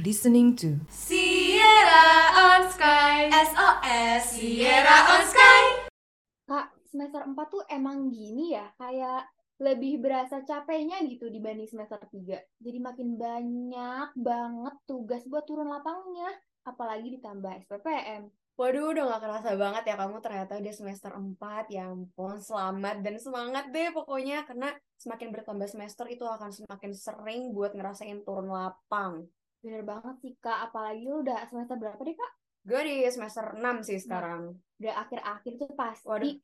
listening 0.00 0.56
to 0.56 0.80
Sierra 0.88 2.32
on 2.32 2.72
Sky 2.72 3.28
SOS 3.28 4.32
Sierra 4.32 4.96
on 5.12 5.22
Sky 5.28 5.64
Kak, 6.48 6.72
semester 6.88 7.20
4 7.28 7.36
tuh 7.52 7.62
emang 7.68 8.08
gini 8.08 8.56
ya, 8.56 8.72
kayak 8.80 9.28
lebih 9.60 10.00
berasa 10.00 10.40
capeknya 10.40 11.04
gitu 11.04 11.28
dibanding 11.28 11.68
semester 11.68 12.00
3. 12.00 12.16
Jadi 12.58 12.78
makin 12.80 13.20
banyak 13.20 14.08
banget 14.16 14.74
tugas 14.88 15.22
buat 15.28 15.44
turun 15.44 15.68
lapangnya, 15.68 16.32
apalagi 16.64 17.20
ditambah 17.20 17.68
SPPM. 17.68 18.32
Waduh, 18.56 18.92
udah 18.92 19.04
gak 19.14 19.22
kerasa 19.24 19.56
banget 19.56 19.84
ya 19.88 19.94
kamu 20.00 20.16
ternyata 20.20 20.52
udah 20.60 20.74
semester 20.74 21.12
4. 21.16 21.72
Ya 21.72 21.88
ampun, 21.88 22.40
selamat 22.40 23.00
dan 23.04 23.16
semangat 23.20 23.72
deh 23.72 23.88
pokoknya. 23.92 24.44
Karena 24.44 24.68
semakin 25.00 25.28
bertambah 25.32 25.64
semester 25.64 26.04
itu 26.12 26.24
akan 26.28 26.52
semakin 26.52 26.92
sering 26.92 27.56
buat 27.56 27.72
ngerasain 27.72 28.20
turun 28.20 28.52
lapang. 28.52 29.28
Bener 29.60 29.84
banget 29.84 30.16
sih 30.24 30.32
Kak, 30.40 30.72
apalagi 30.72 31.04
lu 31.04 31.20
udah 31.20 31.44
semester 31.44 31.76
berapa 31.76 32.00
deh 32.00 32.16
Kak? 32.16 32.32
Gue 32.64 32.80
di 32.84 32.96
semester 33.12 33.56
6 33.56 33.84
sih 33.84 34.00
sekarang. 34.00 34.56
Udah 34.80 34.94
akhir-akhir 35.04 35.52
tuh 35.60 35.70
pasti, 35.76 36.08
Waduh. 36.08 36.34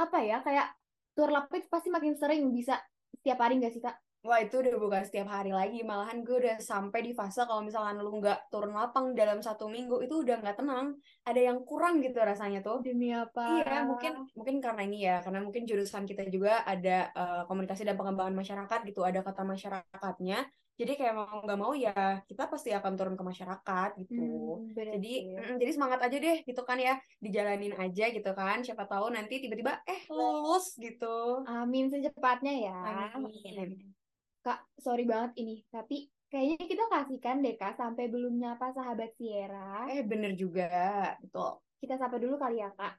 apa 0.00 0.18
ya, 0.24 0.40
kayak 0.40 0.72
tur 1.12 1.28
lapang 1.28 1.60
itu 1.60 1.68
pasti 1.68 1.92
makin 1.92 2.16
sering 2.16 2.48
bisa 2.48 2.80
setiap 3.12 3.44
hari 3.44 3.60
nggak 3.60 3.72
sih 3.76 3.84
Kak? 3.84 3.96
Wah 4.22 4.38
itu 4.38 4.62
udah 4.62 4.78
bukan 4.78 5.02
setiap 5.02 5.26
hari 5.34 5.50
lagi, 5.50 5.82
malahan 5.82 6.22
gue 6.22 6.38
udah 6.38 6.62
sampai 6.62 7.02
di 7.02 7.10
fase 7.10 7.42
kalau 7.42 7.58
misalkan 7.58 7.98
lu 7.98 8.22
nggak 8.22 8.54
turun 8.54 8.70
lapang 8.70 9.18
dalam 9.18 9.42
satu 9.42 9.66
minggu 9.66 9.98
itu 9.98 10.22
udah 10.22 10.38
nggak 10.38 10.62
tenang, 10.62 10.94
ada 11.26 11.40
yang 11.42 11.66
kurang 11.66 11.98
gitu 11.98 12.22
rasanya 12.22 12.62
tuh. 12.62 12.86
Demi 12.86 13.10
apa? 13.10 13.66
Iya, 13.66 13.82
mungkin 13.82 14.22
mungkin 14.38 14.56
karena 14.62 14.86
ini 14.86 14.98
ya, 15.10 15.16
karena 15.26 15.42
mungkin 15.42 15.66
jurusan 15.66 16.06
kita 16.06 16.22
juga 16.30 16.62
ada 16.62 17.10
eh, 17.10 17.42
komunikasi 17.50 17.82
dan 17.82 17.98
pengembangan 17.98 18.38
masyarakat 18.38 18.80
gitu, 18.86 19.02
ada 19.02 19.26
kata 19.26 19.42
masyarakatnya. 19.42 20.38
Jadi 20.82 20.98
kayak 20.98 21.14
mau 21.14 21.38
nggak 21.46 21.60
mau 21.62 21.72
ya 21.78 21.94
kita 22.26 22.50
pasti 22.50 22.74
akan 22.74 22.92
turun 22.98 23.14
ke 23.14 23.22
masyarakat 23.22 23.88
gitu. 24.02 24.18
Hmm, 24.18 24.74
bener 24.74 24.98
Jadi, 24.98 25.12
mm, 25.30 25.56
jadi 25.62 25.70
semangat 25.70 26.00
aja 26.02 26.16
deh 26.18 26.36
gitu 26.42 26.62
kan 26.66 26.78
ya, 26.82 26.98
dijalanin 27.22 27.74
aja 27.78 28.04
gitu 28.10 28.30
kan. 28.34 28.66
Siapa 28.66 28.90
tahu 28.90 29.14
nanti 29.14 29.38
tiba-tiba 29.38 29.78
eh 29.86 30.02
lulus 30.10 30.74
gitu. 30.74 31.46
Amin 31.46 31.86
secepatnya 31.86 32.54
ya. 32.66 32.78
Amin. 33.14 33.94
Kak, 34.42 34.58
sorry 34.82 35.06
banget 35.06 35.38
ini, 35.38 35.62
tapi 35.70 36.10
kayaknya 36.26 36.66
kita 36.66 36.84
kasihkan 36.90 37.46
deh 37.46 37.54
Kak 37.54 37.78
sampai 37.78 38.10
belum 38.10 38.42
nyapa 38.42 38.74
sahabat 38.74 39.14
Sierra. 39.14 39.86
Eh 39.86 40.02
bener 40.02 40.34
juga, 40.34 41.14
betul. 41.22 41.62
Kita 41.78 41.94
sapa 41.94 42.18
dulu 42.18 42.42
kali 42.42 42.58
ya 42.58 42.74
Kak. 42.74 42.98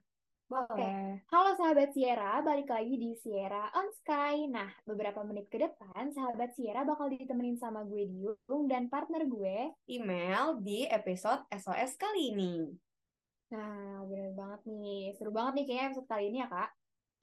Boleh. 0.52 1.24
Halo 1.32 1.56
sahabat 1.56 1.96
Sierra, 1.96 2.44
balik 2.44 2.68
lagi 2.68 3.00
di 3.00 3.16
Sierra 3.16 3.72
on 3.80 3.88
Sky. 3.96 4.46
Nah, 4.52 4.68
beberapa 4.84 5.24
menit 5.24 5.48
ke 5.48 5.56
depan, 5.56 6.12
sahabat 6.12 6.52
Sierra 6.52 6.84
bakal 6.84 7.08
ditemenin 7.08 7.56
sama 7.56 7.88
gue 7.88 8.04
Diung 8.06 8.68
dan 8.68 8.92
partner 8.92 9.24
gue. 9.24 9.72
Email 9.88 10.60
di 10.60 10.84
episode 10.86 11.48
SOS 11.48 11.96
kali 11.96 12.36
ini. 12.36 12.54
Nah, 13.56 14.04
bener 14.04 14.36
banget 14.36 14.62
nih. 14.68 15.16
Seru 15.16 15.32
banget 15.32 15.64
nih 15.64 15.66
kayaknya 15.70 15.86
episode 15.94 16.10
kali 16.12 16.24
ini 16.28 16.38
ya 16.44 16.48
Kak. 16.52 16.70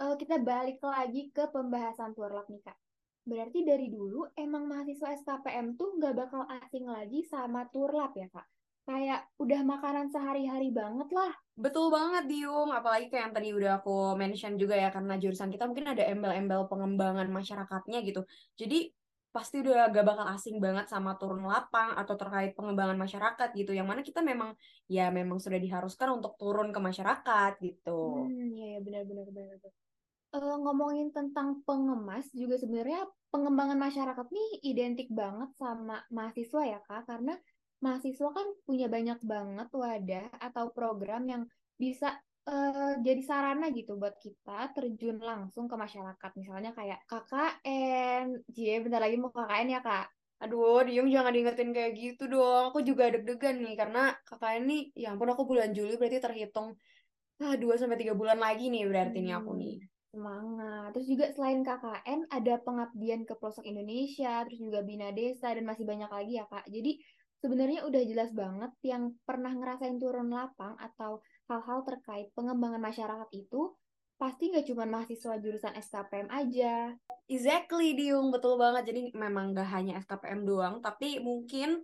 Eh, 0.00 0.14
kita 0.16 0.34
balik 0.40 0.80
lagi 0.80 1.22
ke 1.28 1.44
pembahasan 1.52 2.16
Turlap 2.16 2.48
nih 2.48 2.62
Kak. 2.64 2.78
Berarti 3.20 3.68
dari 3.68 3.92
dulu 3.92 4.32
emang 4.32 4.64
mahasiswa 4.64 5.12
SKPM 5.20 5.76
tuh 5.76 6.00
nggak 6.00 6.14
bakal 6.16 6.48
asing 6.48 6.88
lagi 6.88 7.20
sama 7.28 7.68
Turlap 7.68 8.16
ya 8.16 8.32
Kak? 8.32 8.48
Kayak 8.90 9.20
udah 9.38 9.60
makanan 9.62 10.10
sehari-hari 10.10 10.74
banget 10.74 11.06
lah. 11.14 11.30
Betul 11.54 11.94
banget, 11.94 12.26
Diung. 12.26 12.74
Apalagi 12.74 13.06
kayak 13.06 13.30
yang 13.30 13.34
tadi 13.38 13.48
udah 13.54 13.78
aku 13.78 14.18
mention 14.18 14.58
juga 14.58 14.74
ya, 14.74 14.90
karena 14.90 15.14
jurusan 15.14 15.46
kita 15.54 15.70
mungkin 15.70 15.94
ada 15.94 16.02
embel-embel 16.10 16.66
pengembangan 16.66 17.30
masyarakatnya 17.30 18.02
gitu. 18.02 18.26
Jadi 18.58 18.90
pasti 19.30 19.62
udah 19.62 19.94
gak 19.94 20.02
bakal 20.02 20.26
asing 20.34 20.58
banget 20.58 20.90
sama 20.90 21.14
turun 21.14 21.46
lapang 21.46 21.94
atau 21.94 22.18
terkait 22.18 22.50
pengembangan 22.58 22.98
masyarakat 22.98 23.54
gitu. 23.54 23.70
Yang 23.70 23.86
mana 23.86 24.00
kita 24.02 24.26
memang, 24.26 24.58
ya 24.90 25.06
memang 25.14 25.38
sudah 25.38 25.62
diharuskan 25.62 26.18
untuk 26.18 26.34
turun 26.34 26.74
ke 26.74 26.80
masyarakat 26.82 27.62
gitu. 27.62 28.26
Hmm, 28.26 28.50
iya, 28.58 28.74
iya 28.74 28.78
benar-benar 28.82 29.30
benar. 29.30 29.70
Eh, 30.30 30.56
ngomongin 30.62 31.10
tentang 31.14 31.62
pengemas 31.66 32.26
juga 32.34 32.58
sebenarnya 32.58 33.06
pengembangan 33.30 33.78
masyarakat 33.78 34.26
nih 34.30 34.50
identik 34.62 35.10
banget 35.10 35.50
sama 35.58 36.02
mahasiswa 36.10 36.62
ya 36.66 36.78
Kak, 36.86 37.06
karena 37.06 37.38
mahasiswa 37.80 38.28
kan 38.32 38.46
punya 38.68 38.86
banyak 38.86 39.18
banget 39.24 39.68
wadah 39.72 40.28
atau 40.36 40.68
program 40.72 41.24
yang 41.28 41.42
bisa 41.80 42.12
eh, 42.48 42.92
jadi 43.00 43.22
sarana 43.24 43.72
gitu 43.72 43.96
buat 43.96 44.16
kita 44.20 44.72
terjun 44.76 45.20
langsung 45.20 45.68
ke 45.68 45.76
masyarakat. 45.76 46.30
Misalnya 46.36 46.70
kayak 46.76 47.00
KKN, 47.08 48.44
Cie 48.52 48.80
bentar 48.84 49.00
lagi 49.00 49.16
mau 49.16 49.32
KKN 49.32 49.68
ya 49.76 49.80
Kak. 49.80 50.06
Aduh, 50.40 50.80
Diung 50.88 51.12
jangan 51.12 51.36
diingetin 51.36 51.70
kayak 51.76 51.92
gitu 52.00 52.24
dong. 52.24 52.72
Aku 52.72 52.80
juga 52.80 53.12
deg-degan 53.12 53.60
nih, 53.60 53.76
karena 53.76 54.16
kakak 54.24 54.64
ini, 54.64 54.88
ya 54.96 55.12
ampun 55.12 55.28
aku 55.28 55.44
bulan 55.44 55.76
Juli 55.76 56.00
berarti 56.00 56.16
terhitung 56.16 56.80
ah, 57.44 57.56
2-3 57.60 58.16
bulan 58.16 58.40
lagi 58.40 58.72
nih 58.72 58.88
berarti 58.88 59.20
nih 59.20 59.36
aku 59.36 59.52
nih. 59.60 59.76
Semangat. 60.10 60.96
Terus 60.96 61.06
juga 61.12 61.26
selain 61.36 61.60
KKN 61.60 62.20
ada 62.32 62.54
pengabdian 62.64 63.28
ke 63.28 63.36
pelosok 63.36 63.68
Indonesia, 63.68 64.40
terus 64.48 64.58
juga 64.64 64.80
Bina 64.80 65.12
Desa 65.12 65.52
dan 65.52 65.64
masih 65.68 65.84
banyak 65.84 66.08
lagi 66.08 66.32
ya 66.40 66.48
Kak. 66.48 66.64
Jadi 66.72 66.96
sebenarnya 67.40 67.88
udah 67.88 68.02
jelas 68.04 68.30
banget 68.36 68.72
yang 68.84 69.16
pernah 69.24 69.52
ngerasain 69.52 69.96
turun 69.96 70.28
lapang 70.28 70.76
atau 70.76 71.24
hal-hal 71.48 71.82
terkait 71.88 72.28
pengembangan 72.36 72.80
masyarakat 72.80 73.28
itu 73.32 73.72
pasti 74.20 74.52
nggak 74.52 74.68
cuma 74.68 74.84
mahasiswa 74.84 75.40
jurusan 75.40 75.72
SKPM 75.80 76.28
aja. 76.28 76.92
Exactly, 77.24 77.96
Diung. 77.96 78.28
Betul 78.28 78.60
banget. 78.60 78.92
Jadi 78.92 79.16
memang 79.16 79.56
gak 79.56 79.72
hanya 79.72 79.96
SKPM 80.04 80.44
doang, 80.44 80.84
tapi 80.84 81.22
mungkin 81.24 81.80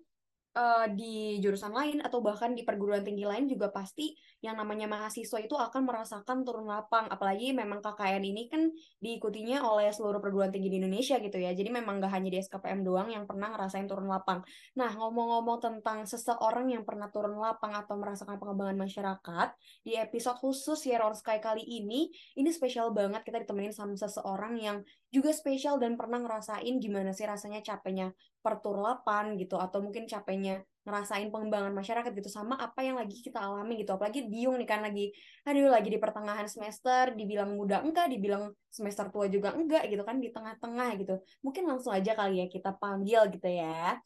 eh, 0.57 0.87
di 0.97 1.37
jurusan 1.45 1.77
lain 1.77 2.01
atau 2.01 2.25
bahkan 2.25 2.57
di 2.57 2.65
perguruan 2.65 3.05
tinggi 3.05 3.29
lain 3.29 3.45
juga 3.45 3.69
pasti 3.69 4.17
yang 4.41 4.57
namanya 4.57 4.89
mahasiswa 4.89 5.39
itu 5.39 5.53
akan 5.53 5.85
merasakan 5.85 6.43
turun 6.49 6.65
lapang. 6.65 7.07
Apalagi 7.13 7.53
memang 7.53 7.85
KKN 7.85 8.25
ini 8.25 8.49
kan 8.49 8.73
diikutinya 9.05 9.61
oleh 9.69 9.93
seluruh 9.93 10.19
perguruan 10.25 10.49
tinggi 10.49 10.73
di 10.73 10.81
Indonesia 10.81 11.21
gitu 11.21 11.37
ya. 11.37 11.53
Jadi 11.53 11.69
memang 11.69 12.01
gak 12.01 12.13
hanya 12.17 12.33
di 12.33 12.39
SKPM 12.41 12.81
doang 12.81 13.13
yang 13.13 13.29
pernah 13.29 13.53
ngerasain 13.53 13.85
turun 13.85 14.09
lapang. 14.09 14.41
Nah, 14.81 14.91
ngomong-ngomong 14.97 15.59
tentang 15.61 16.09
seseorang 16.09 16.73
yang 16.73 16.83
pernah 16.89 17.13
turun 17.13 17.37
lapang 17.37 17.77
atau 17.77 18.01
merasakan 18.01 18.41
pengembangan 18.41 18.79
masyarakat, 18.81 19.49
di 19.85 19.99
episode 19.99 20.39
khusus 20.41 20.81
Sierra 20.81 21.11
on 21.11 21.17
Sky 21.17 21.43
kali 21.43 21.65
ini, 21.67 22.09
ini 22.39 22.51
spesial 22.55 22.95
banget 22.95 23.27
kita 23.27 23.43
ditemenin 23.43 23.75
sama 23.75 23.99
seseorang 23.99 24.57
yang 24.57 24.79
juga 25.17 25.33
spesial 25.33 25.81
dan 25.81 25.97
pernah 25.97 26.21
ngerasain 26.21 26.77
gimana 26.77 27.17
sih 27.17 27.25
rasanya 27.25 27.65
capeknya 27.65 28.13
perturlapan 28.45 29.41
gitu 29.41 29.57
atau 29.57 29.81
mungkin 29.81 30.05
capeknya 30.05 30.61
ngerasain 30.85 31.33
pengembangan 31.33 31.73
masyarakat 31.73 32.13
gitu 32.15 32.29
sama 32.29 32.55
apa 32.61 32.85
yang 32.85 33.01
lagi 33.01 33.25
kita 33.25 33.41
alami 33.41 33.81
gitu. 33.81 33.97
Apalagi 33.97 34.29
Diung 34.29 34.61
nih 34.61 34.69
kan 34.69 34.85
lagi 34.85 35.11
aduh 35.49 35.73
lagi 35.73 35.89
di 35.89 35.99
pertengahan 35.99 36.45
semester 36.47 37.17
dibilang 37.17 37.57
muda 37.57 37.81
enggak 37.81 38.13
dibilang 38.13 38.53
semester 38.69 39.09
tua 39.09 39.27
juga 39.33 39.57
enggak 39.57 39.89
gitu 39.89 40.05
kan 40.05 40.21
di 40.21 40.29
tengah-tengah 40.29 41.01
gitu. 41.01 41.17
Mungkin 41.41 41.65
langsung 41.65 41.97
aja 41.97 42.13
kali 42.13 42.45
ya 42.45 42.47
kita 42.53 42.77
panggil 42.77 43.33
gitu 43.33 43.49
ya. 43.49 43.97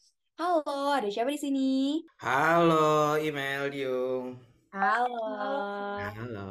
Halo 0.40 0.96
ada 0.96 1.04
siapa 1.12 1.28
di 1.28 1.36
sini? 1.36 2.00
Halo, 2.16 3.20
email 3.20 3.68
Diung. 3.68 4.40
halo. 4.72 5.20
Halo. 6.00 6.48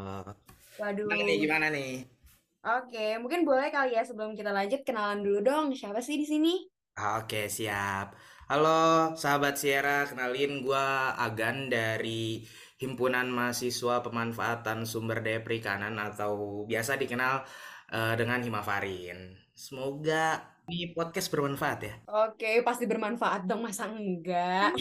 waduh. 0.78 1.09
Gimana 1.09 1.24
nih, 1.25 1.38
gimana 1.42 1.68
nih? 1.74 2.19
Oke, 2.59 3.16
mungkin 3.24 3.47
boleh 3.47 3.72
kali 3.72 3.96
ya 3.96 4.03
sebelum 4.03 4.36
kita 4.36 4.52
lanjut 4.52 4.84
kenalan 4.84 5.24
dulu 5.24 5.40
dong. 5.40 5.66
Siapa 5.72 6.03
sih 6.03 6.20
di 6.20 6.28
sini? 6.28 6.59
Oke, 7.00 7.47
siap. 7.47 8.12
Halo, 8.52 9.16
sahabat 9.16 9.56
Sierra. 9.56 10.03
Kenalin 10.03 10.59
gua 10.59 11.16
Agan 11.16 11.72
dari 11.72 12.44
Himpunan 12.75 13.31
Mahasiswa 13.31 14.03
Pemanfaatan 14.03 14.84
Sumber 14.84 15.24
Daya 15.24 15.40
Perikanan 15.40 15.96
atau 16.04 16.68
biasa 16.68 17.00
dikenal 17.00 17.48
eh, 17.95 18.13
dengan 18.19 18.44
Himafarin. 18.44 19.39
Semoga 19.56 20.44
ini 20.68 20.92
podcast 20.92 21.31
bermanfaat 21.31 21.80
ya. 21.80 21.94
Oke, 22.28 22.60
pasti 22.68 22.84
bermanfaat 22.84 23.48
dong, 23.48 23.63
masa 23.63 23.88
enggak? 23.88 24.75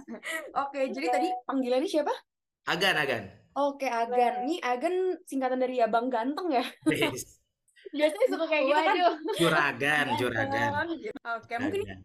Oke, 0.62 0.86
jadi 0.94 1.10
tadi 1.10 1.28
panggilannya 1.50 1.90
siapa? 1.90 2.14
Agan, 2.70 2.94
Agan. 2.94 3.43
Oke, 3.54 3.86
Agan. 3.86 4.50
Ini 4.50 4.58
Agan 4.66 5.14
singkatan 5.22 5.62
dari 5.62 5.78
Abang 5.78 6.10
Ganteng 6.10 6.50
ya? 6.50 6.66
Biasanya 7.94 8.26
suka 8.26 8.44
kayak 8.50 8.64
gitu 8.66 8.82
kan? 8.82 8.96
Juragan, 9.38 10.06
juragan. 10.18 10.70
Oke, 11.38 11.54
mungkin 11.62 11.82
Agan. 11.86 11.98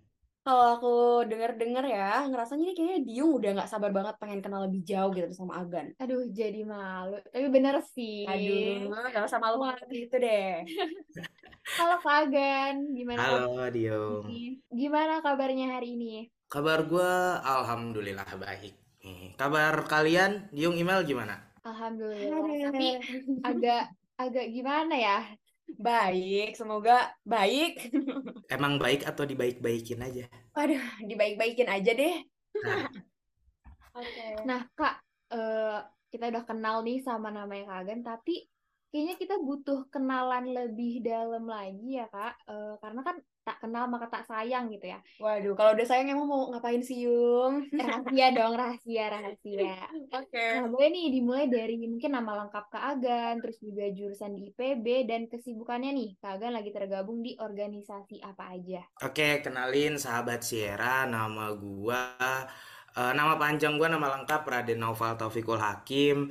kalau 0.45 0.65
aku 0.77 0.95
denger-denger 1.25 1.85
ya, 1.89 2.29
ngerasanya 2.29 2.63
ini 2.69 2.73
kayaknya 2.77 2.97
Diung 3.01 3.31
udah 3.41 3.51
nggak 3.57 3.69
sabar 3.69 3.89
banget 3.89 4.15
pengen 4.21 4.45
kenal 4.45 4.69
lebih 4.69 4.85
jauh 4.85 5.09
gitu 5.09 5.25
sama 5.33 5.65
Agan. 5.65 5.89
Aduh, 5.97 6.29
jadi 6.29 6.61
malu. 6.61 7.17
Tapi 7.33 7.47
bener 7.49 7.81
sih. 7.81 8.29
Aduh, 8.29 8.93
gak 9.09 9.25
usah 9.25 9.41
malu 9.41 9.57
banget 9.65 9.89
gitu 9.89 10.15
deh. 10.21 10.61
Halo 11.81 12.01
Kak 12.01 12.29
Agan, 12.29 12.93
gimana 12.93 13.19
Halo, 13.25 13.69
Diung. 13.73 14.25
kabarnya? 14.29 14.61
Gimana 14.69 15.13
kabarnya 15.25 15.67
hari 15.73 15.97
ini? 15.97 16.13
Kabar 16.49 16.85
gua 16.85 17.41
alhamdulillah 17.41 18.29
baik. 18.37 18.88
Nih, 19.09 19.33
kabar 19.33 19.89
kalian, 19.89 20.53
Diung 20.53 20.77
email 20.77 21.01
gimana? 21.01 21.41
Alhamdulillah. 21.65 22.45
Aduh. 22.45 22.61
Tapi 22.69 22.87
agak 23.41 23.83
agak 24.21 24.45
gimana 24.53 24.93
ya? 24.93 25.19
Baik, 25.81 26.53
semoga 26.53 27.09
baik. 27.25 27.89
Emang 28.53 28.77
baik 28.77 29.09
atau 29.09 29.25
dibaik-baikin 29.25 30.05
aja? 30.05 30.29
Waduh, 30.53 31.01
dibaik-baikin 31.09 31.65
aja 31.73 31.89
deh. 31.89 32.21
Nah, 32.61 32.85
Oke. 33.97 34.45
Nah, 34.45 34.61
Kak, 34.77 35.01
eh, 35.33 35.79
kita 36.13 36.29
udah 36.29 36.43
kenal 36.45 36.85
nih 36.85 37.01
sama 37.01 37.33
namanya 37.33 37.73
Kak 37.73 37.79
Agan, 37.81 38.01
tapi 38.05 38.45
kayaknya 38.93 39.17
kita 39.17 39.41
butuh 39.41 39.89
kenalan 39.89 40.53
lebih 40.53 41.01
dalam 41.01 41.49
lagi 41.49 41.97
ya, 41.97 42.05
Kak. 42.13 42.45
Eh, 42.45 42.73
karena 42.77 43.01
kan 43.01 43.17
tak 43.49 43.65
kenal 43.65 43.89
maka 43.89 44.05
tak 44.05 44.29
sayang 44.29 44.69
gitu 44.69 44.93
ya. 44.93 45.01
Waduh, 45.17 45.57
kalau 45.57 45.73
udah 45.73 45.87
sayang 45.89 46.13
emang 46.13 46.29
mau 46.29 46.53
ngapain 46.53 46.85
sih, 46.85 47.09
Yung? 47.09 47.65
Rahasia 47.73 48.29
dong, 48.37 48.53
rahasia, 48.53 49.09
rahasia. 49.09 49.89
Oke. 50.13 50.45
Nah, 50.61 50.69
boleh 50.69 50.93
nih 50.93 51.09
dimulai 51.09 51.49
dari 51.49 51.81
mungkin 51.89 52.13
nama 52.13 52.45
lengkap 52.45 52.65
Kak 52.69 52.83
Agan, 52.93 53.41
terus 53.41 53.57
juga 53.57 53.89
jurusan 53.89 54.37
di 54.37 54.53
IPB, 54.53 55.09
dan 55.09 55.25
kesibukannya 55.25 55.89
nih, 55.97 56.09
Kak 56.21 56.37
Agan 56.37 56.53
lagi 56.53 56.69
tergabung 56.69 57.25
di 57.25 57.33
organisasi 57.41 58.21
apa 58.21 58.53
aja? 58.53 58.85
Oke, 59.01 59.41
kenalin 59.41 59.97
sahabat 59.97 60.45
Sierra, 60.45 61.09
nama 61.09 61.49
gua 61.57 62.21
eh, 62.93 63.13
nama 63.17 63.33
panjang 63.41 63.81
gua 63.81 63.89
nama 63.89 64.21
lengkap 64.21 64.45
Raden 64.45 64.77
Naufal 64.77 65.17
Taufikul 65.17 65.57
Hakim. 65.57 66.29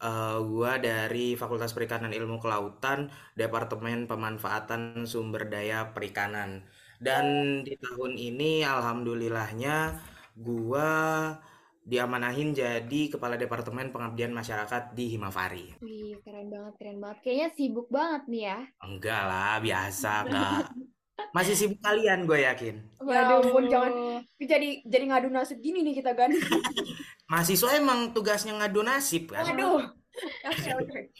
Eh, 0.00 0.38
gua 0.48 0.80
dari 0.80 1.36
Fakultas 1.36 1.76
Perikanan 1.76 2.16
Ilmu 2.16 2.40
Kelautan, 2.40 3.12
Departemen 3.36 4.08
Pemanfaatan 4.08 5.04
Sumber 5.04 5.44
Daya 5.52 5.92
Perikanan. 5.92 6.64
Dan 6.96 7.60
di 7.68 7.76
tahun 7.76 8.16
ini 8.16 8.64
alhamdulillahnya 8.64 10.00
gua 10.40 10.88
diamanahin 11.84 12.56
jadi 12.56 13.12
Kepala 13.12 13.36
Departemen 13.36 13.92
Pengabdian 13.92 14.32
Masyarakat 14.32 14.96
di 14.96 15.20
Himafari. 15.20 15.76
Wih, 15.84 16.16
keren 16.24 16.48
banget, 16.48 16.74
keren 16.80 16.96
banget. 16.96 17.18
Kayaknya 17.20 17.48
sibuk 17.52 17.88
banget 17.92 18.22
nih 18.32 18.42
ya. 18.48 18.58
Enggak 18.80 19.22
lah, 19.28 19.54
biasa 19.60 20.10
enggak. 20.24 20.64
Masih 21.30 21.54
sibuk 21.54 21.80
kalian 21.80 22.26
gue 22.26 22.42
yakin. 22.42 22.74
Ya 23.06 23.26
ampun, 23.26 23.64
jangan 23.70 23.92
jadi 24.38 24.82
jadi 24.84 25.04
ngadu 25.08 25.28
nasib 25.32 25.58
gini 25.62 25.84
nih 25.86 26.02
kita 26.02 26.12
kan. 26.16 26.30
Mahasiswa 27.30 27.78
emang 27.78 28.10
tugasnya 28.10 28.58
ngadu 28.58 28.82
nasib 28.82 29.30
kan? 29.30 29.46
Waduh. 29.46 29.86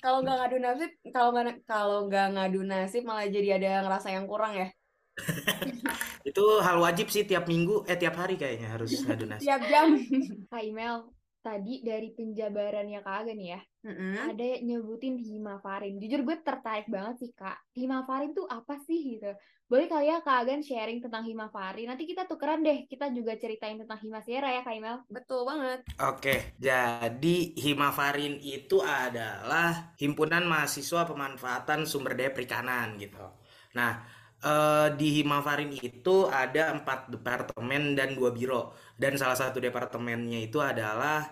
Kalau 0.02 0.18
nggak 0.26 0.36
ngadu 0.42 0.58
nasib, 0.58 0.90
kalau 1.14 1.30
nggak 1.30 1.62
kalau 1.64 1.98
nggak 2.10 2.26
ngadu 2.34 2.60
nasib 2.66 3.02
malah 3.06 3.30
jadi 3.30 3.56
ada 3.62 3.86
ngerasa 3.86 4.10
yang 4.10 4.26
kurang 4.26 4.58
ya. 4.58 4.68
Itu 6.28 6.60
hal 6.60 6.76
wajib 6.82 7.08
sih 7.08 7.24
tiap 7.24 7.48
minggu, 7.48 7.86
eh 7.88 7.96
tiap 7.96 8.18
hari 8.18 8.36
kayaknya 8.36 8.76
harus 8.76 8.92
ngadu 9.06 9.24
nasib. 9.30 9.46
Tiap 9.46 9.62
jam. 9.70 9.88
Kak 10.50 10.62
Imel, 10.66 11.06
tadi 11.40 11.80
dari 11.80 12.12
penjabarannya 12.12 13.00
Kak 13.00 13.16
Agan 13.24 13.40
ya, 13.40 13.60
Mm-mm. 13.84 14.30
ada 14.30 14.44
yang 14.44 14.62
nyebutin 14.80 15.16
Himafarin. 15.16 15.96
Jujur 15.96 16.20
gue 16.24 16.36
tertarik 16.44 16.86
banget 16.92 17.24
sih 17.24 17.30
Kak. 17.32 17.58
Himafarin 17.74 18.36
tuh 18.36 18.44
apa 18.46 18.76
sih 18.84 19.16
gitu? 19.16 19.32
Boleh 19.70 19.86
kali 19.86 20.10
ya 20.10 20.18
Kak 20.18 20.44
Agan 20.44 20.66
sharing 20.66 20.98
tentang 20.98 21.22
Himafarin. 21.22 21.86
Nanti 21.86 22.02
kita 22.02 22.26
tukeran 22.26 22.66
deh, 22.66 22.90
kita 22.90 23.06
juga 23.14 23.38
ceritain 23.38 23.78
tentang 23.78 24.02
Himasera 24.02 24.50
ya 24.50 24.66
Kak 24.66 24.74
Imel. 24.74 24.98
Betul 25.06 25.46
banget. 25.46 25.86
Oke, 26.02 26.58
jadi 26.58 27.36
Himafarin 27.54 28.42
itu 28.42 28.82
adalah 28.82 29.94
himpunan 29.94 30.42
mahasiswa 30.42 31.06
pemanfaatan 31.06 31.86
sumber 31.86 32.18
daya 32.18 32.34
perikanan 32.34 32.98
gitu. 32.98 33.22
Nah, 33.78 34.02
eh, 34.42 34.88
di 34.98 35.22
Himafarin 35.22 35.70
itu 35.70 36.26
ada 36.26 36.74
empat 36.74 37.06
departemen 37.14 37.94
dan 37.94 38.18
dua 38.18 38.34
biro. 38.34 38.74
Dan 39.00 39.12
salah 39.16 39.38
satu 39.42 39.58
departemennya 39.64 40.38
itu 40.44 40.58
adalah 40.60 41.24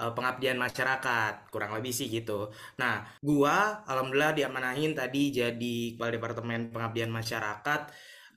eh, 0.00 0.12
pengabdian 0.16 0.58
masyarakat, 0.60 1.32
kurang 1.52 1.72
lebih 1.76 1.92
sih 1.98 2.06
gitu. 2.12 2.52
Nah, 2.80 2.94
gua 3.24 3.82
alhamdulillah 3.88 4.32
diamanahin 4.38 4.92
tadi 5.00 5.32
jadi 5.32 5.76
kepala 5.96 6.10
departemen 6.16 6.60
pengabdian 6.74 7.10
masyarakat. 7.18 7.80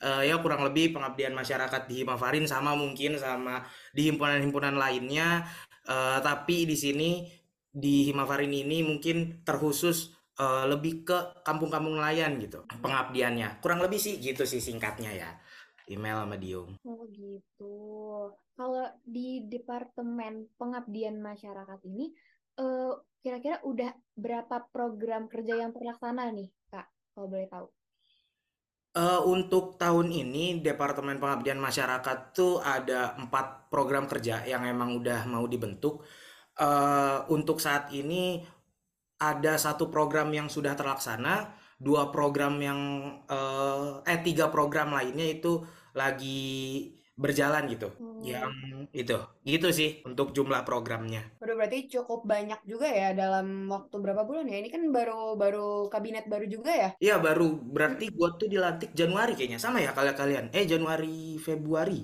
Eh, 0.02 0.24
ya 0.32 0.36
kurang 0.44 0.62
lebih 0.66 0.96
pengabdian 0.96 1.34
masyarakat 1.36 1.82
di 1.90 2.02
Himafarin 2.02 2.46
sama 2.50 2.72
mungkin 2.74 3.20
sama 3.22 3.62
di 3.94 4.02
himpunan-himpunan 4.10 4.76
lainnya. 4.80 5.46
Eh, 5.86 6.20
tapi 6.24 6.66
di 6.66 6.78
sini 6.80 7.10
di 7.72 8.08
Himafarin 8.08 8.52
ini 8.52 8.84
mungkin 8.88 9.44
terkhusus 9.48 9.98
lebih 10.42 11.06
ke 11.06 11.18
kampung-kampung 11.46 12.02
nelayan 12.02 12.42
gitu 12.42 12.66
pengabdiannya. 12.82 13.62
Kurang 13.62 13.78
lebih 13.86 14.02
sih 14.02 14.18
gitu 14.18 14.42
sih 14.42 14.58
singkatnya 14.58 15.14
ya. 15.14 15.30
Email 15.90 16.22
sama 16.22 16.38
Diung. 16.38 16.78
Oh 16.86 17.06
gitu. 17.10 17.76
Kalau 18.54 18.86
di 19.02 19.46
Departemen 19.48 20.50
Pengabdian 20.60 21.18
Masyarakat 21.18 21.80
ini, 21.90 22.14
eh, 22.60 22.94
kira-kira 23.22 23.62
udah 23.66 23.94
berapa 24.18 24.66
program 24.70 25.26
kerja 25.32 25.62
yang 25.66 25.72
terlaksana 25.74 26.30
nih 26.34 26.50
Kak? 26.70 26.88
Kalau 27.16 27.28
boleh 27.30 27.50
tahu. 27.50 27.68
Eh, 28.92 29.22
untuk 29.24 29.80
tahun 29.80 30.12
ini 30.12 30.60
Departemen 30.60 31.16
Pengabdian 31.16 31.56
Masyarakat 31.56 32.36
tuh 32.36 32.60
ada 32.60 33.16
empat 33.16 33.72
program 33.72 34.04
kerja 34.04 34.44
yang 34.44 34.68
emang 34.68 35.00
udah 35.00 35.24
mau 35.32 35.48
dibentuk. 35.48 36.04
Eh, 36.60 37.20
untuk 37.32 37.64
saat 37.64 37.88
ini 37.96 38.44
ada 39.22 39.56
satu 39.56 39.88
program 39.88 40.34
yang 40.36 40.52
sudah 40.52 40.74
terlaksana, 40.76 41.54
dua 41.82 42.14
program 42.14 42.62
yang 42.62 42.80
eh, 43.26 44.06
eh 44.06 44.20
tiga 44.22 44.54
program 44.54 44.94
lainnya 44.94 45.26
itu 45.34 45.66
lagi 45.98 46.48
berjalan 47.22 47.70
gitu. 47.70 47.90
Oh. 48.02 48.18
Yang 48.22 48.54
itu, 48.94 49.18
gitu 49.46 49.68
sih 49.70 49.90
untuk 50.06 50.34
jumlah 50.34 50.66
programnya. 50.66 51.26
Waduh, 51.38 51.58
berarti 51.58 51.90
cukup 51.90 52.26
banyak 52.26 52.62
juga 52.66 52.90
ya 52.90 53.14
dalam 53.14 53.70
waktu 53.70 53.96
berapa 53.98 54.26
bulan 54.26 54.50
ya? 54.50 54.58
Ini 54.62 54.70
kan 54.74 54.84
baru 54.90 55.38
baru 55.38 55.90
kabinet 55.90 56.26
baru 56.26 56.46
juga 56.50 56.72
ya? 56.74 56.90
Iya 56.98 57.22
baru 57.22 57.62
berarti 57.62 58.10
gua 58.14 58.34
tuh 58.38 58.50
dilantik 58.50 58.94
Januari 58.98 59.38
kayaknya 59.38 59.62
sama 59.62 59.82
ya 59.82 59.94
kalian 59.94 60.18
kalian. 60.18 60.46
Eh 60.54 60.66
Januari 60.66 61.38
Februari. 61.38 62.02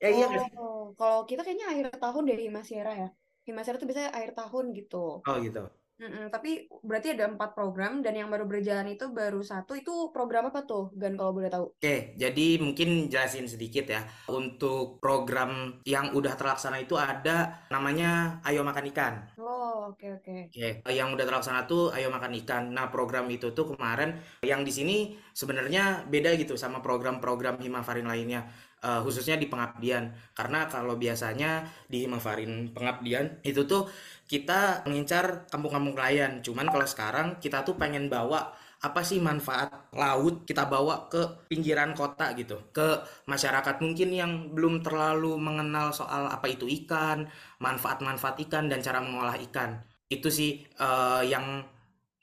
Eh 0.00 0.12
iya 0.16 0.28
nggak 0.28 0.42
sih? 0.48 0.52
Oh, 0.56 0.92
kalau 0.96 1.24
kita 1.24 1.44
kayaknya 1.44 1.68
akhir 1.72 1.86
tahun 2.00 2.24
dari 2.28 2.42
Himasera 2.48 2.92
ya. 2.92 3.08
Himasera 3.44 3.76
tuh 3.76 3.88
biasanya 3.88 4.10
akhir 4.16 4.32
tahun 4.32 4.64
gitu. 4.72 5.20
Oh 5.20 5.36
gitu. 5.40 5.68
Mm-mm, 5.94 6.26
tapi 6.26 6.66
berarti 6.82 7.14
ada 7.14 7.30
empat 7.30 7.54
program 7.54 8.02
dan 8.02 8.18
yang 8.18 8.26
baru 8.26 8.50
berjalan 8.50 8.90
itu 8.90 9.14
baru 9.14 9.38
satu. 9.46 9.78
Itu 9.78 10.10
program 10.10 10.50
apa 10.50 10.66
tuh, 10.66 10.90
Gan 10.98 11.14
kalau 11.14 11.30
boleh 11.30 11.46
tahu? 11.46 11.70
Oke, 11.78 12.18
jadi 12.18 12.46
mungkin 12.58 13.06
jelasin 13.06 13.46
sedikit 13.46 13.86
ya. 13.86 14.02
Untuk 14.26 14.98
program 14.98 15.78
yang 15.86 16.10
udah 16.10 16.34
terlaksana 16.34 16.82
itu 16.82 16.98
ada 16.98 17.62
namanya 17.70 18.42
Ayo 18.42 18.66
Makan 18.66 18.90
Ikan. 18.90 19.14
Oh, 19.38 19.94
oke 19.94 20.18
oke. 20.18 20.50
Oke, 20.50 20.82
yang 20.90 21.14
udah 21.14 21.24
terlaksana 21.30 21.70
tuh 21.70 21.94
Ayo 21.94 22.10
Makan 22.10 22.34
Ikan. 22.42 22.74
Nah, 22.74 22.90
program 22.90 23.30
itu 23.30 23.54
tuh 23.54 23.78
kemarin 23.78 24.18
yang 24.42 24.66
di 24.66 24.74
sini 24.74 24.96
sebenarnya 25.30 26.10
beda 26.10 26.34
gitu 26.34 26.58
sama 26.58 26.82
program-program 26.82 27.62
Himafarin 27.62 28.10
lainnya. 28.10 28.50
Eh, 28.84 29.00
khususnya 29.04 29.40
di 29.40 29.48
pengabdian. 29.48 30.12
Karena 30.36 30.68
kalau 30.68 30.94
biasanya 31.00 31.64
di 31.88 32.04
Himafarin 32.04 32.68
pengabdian 32.76 33.40
itu 33.40 33.64
tuh 33.64 33.88
kita 34.28 34.84
mengincar 34.84 35.48
kampung-kampung 35.48 35.96
nelayan. 35.96 36.44
Cuman 36.44 36.68
kalau 36.68 36.84
sekarang 36.84 37.26
kita 37.40 37.64
tuh 37.64 37.80
pengen 37.80 38.12
bawa 38.12 38.52
apa 38.84 39.00
sih 39.00 39.16
manfaat 39.16 39.72
laut 39.96 40.44
kita 40.44 40.68
bawa 40.68 41.08
ke 41.08 41.48
pinggiran 41.48 41.96
kota 41.96 42.36
gitu 42.36 42.60
ke 42.76 43.00
masyarakat 43.24 43.80
mungkin 43.80 44.12
yang 44.12 44.32
belum 44.52 44.84
terlalu 44.84 45.40
mengenal 45.40 45.88
soal 45.96 46.28
apa 46.28 46.52
itu 46.52 46.68
ikan 46.84 47.24
manfaat-manfaat 47.64 48.36
ikan 48.44 48.68
dan 48.68 48.84
cara 48.84 49.00
mengolah 49.00 49.40
ikan 49.48 49.80
itu 50.12 50.28
sih 50.28 50.50
eh, 50.76 51.22
yang 51.32 51.64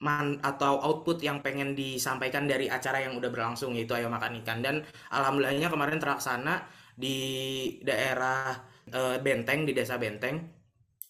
man 0.01 0.41
atau 0.41 0.81
output 0.81 1.22
yang 1.22 1.39
pengen 1.46 1.77
disampaikan 1.77 2.50
dari 2.50 2.67
acara 2.67 3.05
yang 3.05 3.13
udah 3.17 3.29
berlangsung 3.29 3.77
yaitu 3.77 3.93
Ayo 3.93 4.10
Makan 4.10 4.41
Ikan. 4.41 4.60
Dan 4.65 4.81
alhamdulillahnya 5.13 5.70
kemarin 5.70 6.01
terlaksana 6.01 6.65
di 6.98 7.17
daerah 7.86 8.58
eh, 8.89 9.17
Benteng 9.22 9.63
di 9.70 9.74
desa 9.77 9.96
Benteng 10.01 10.36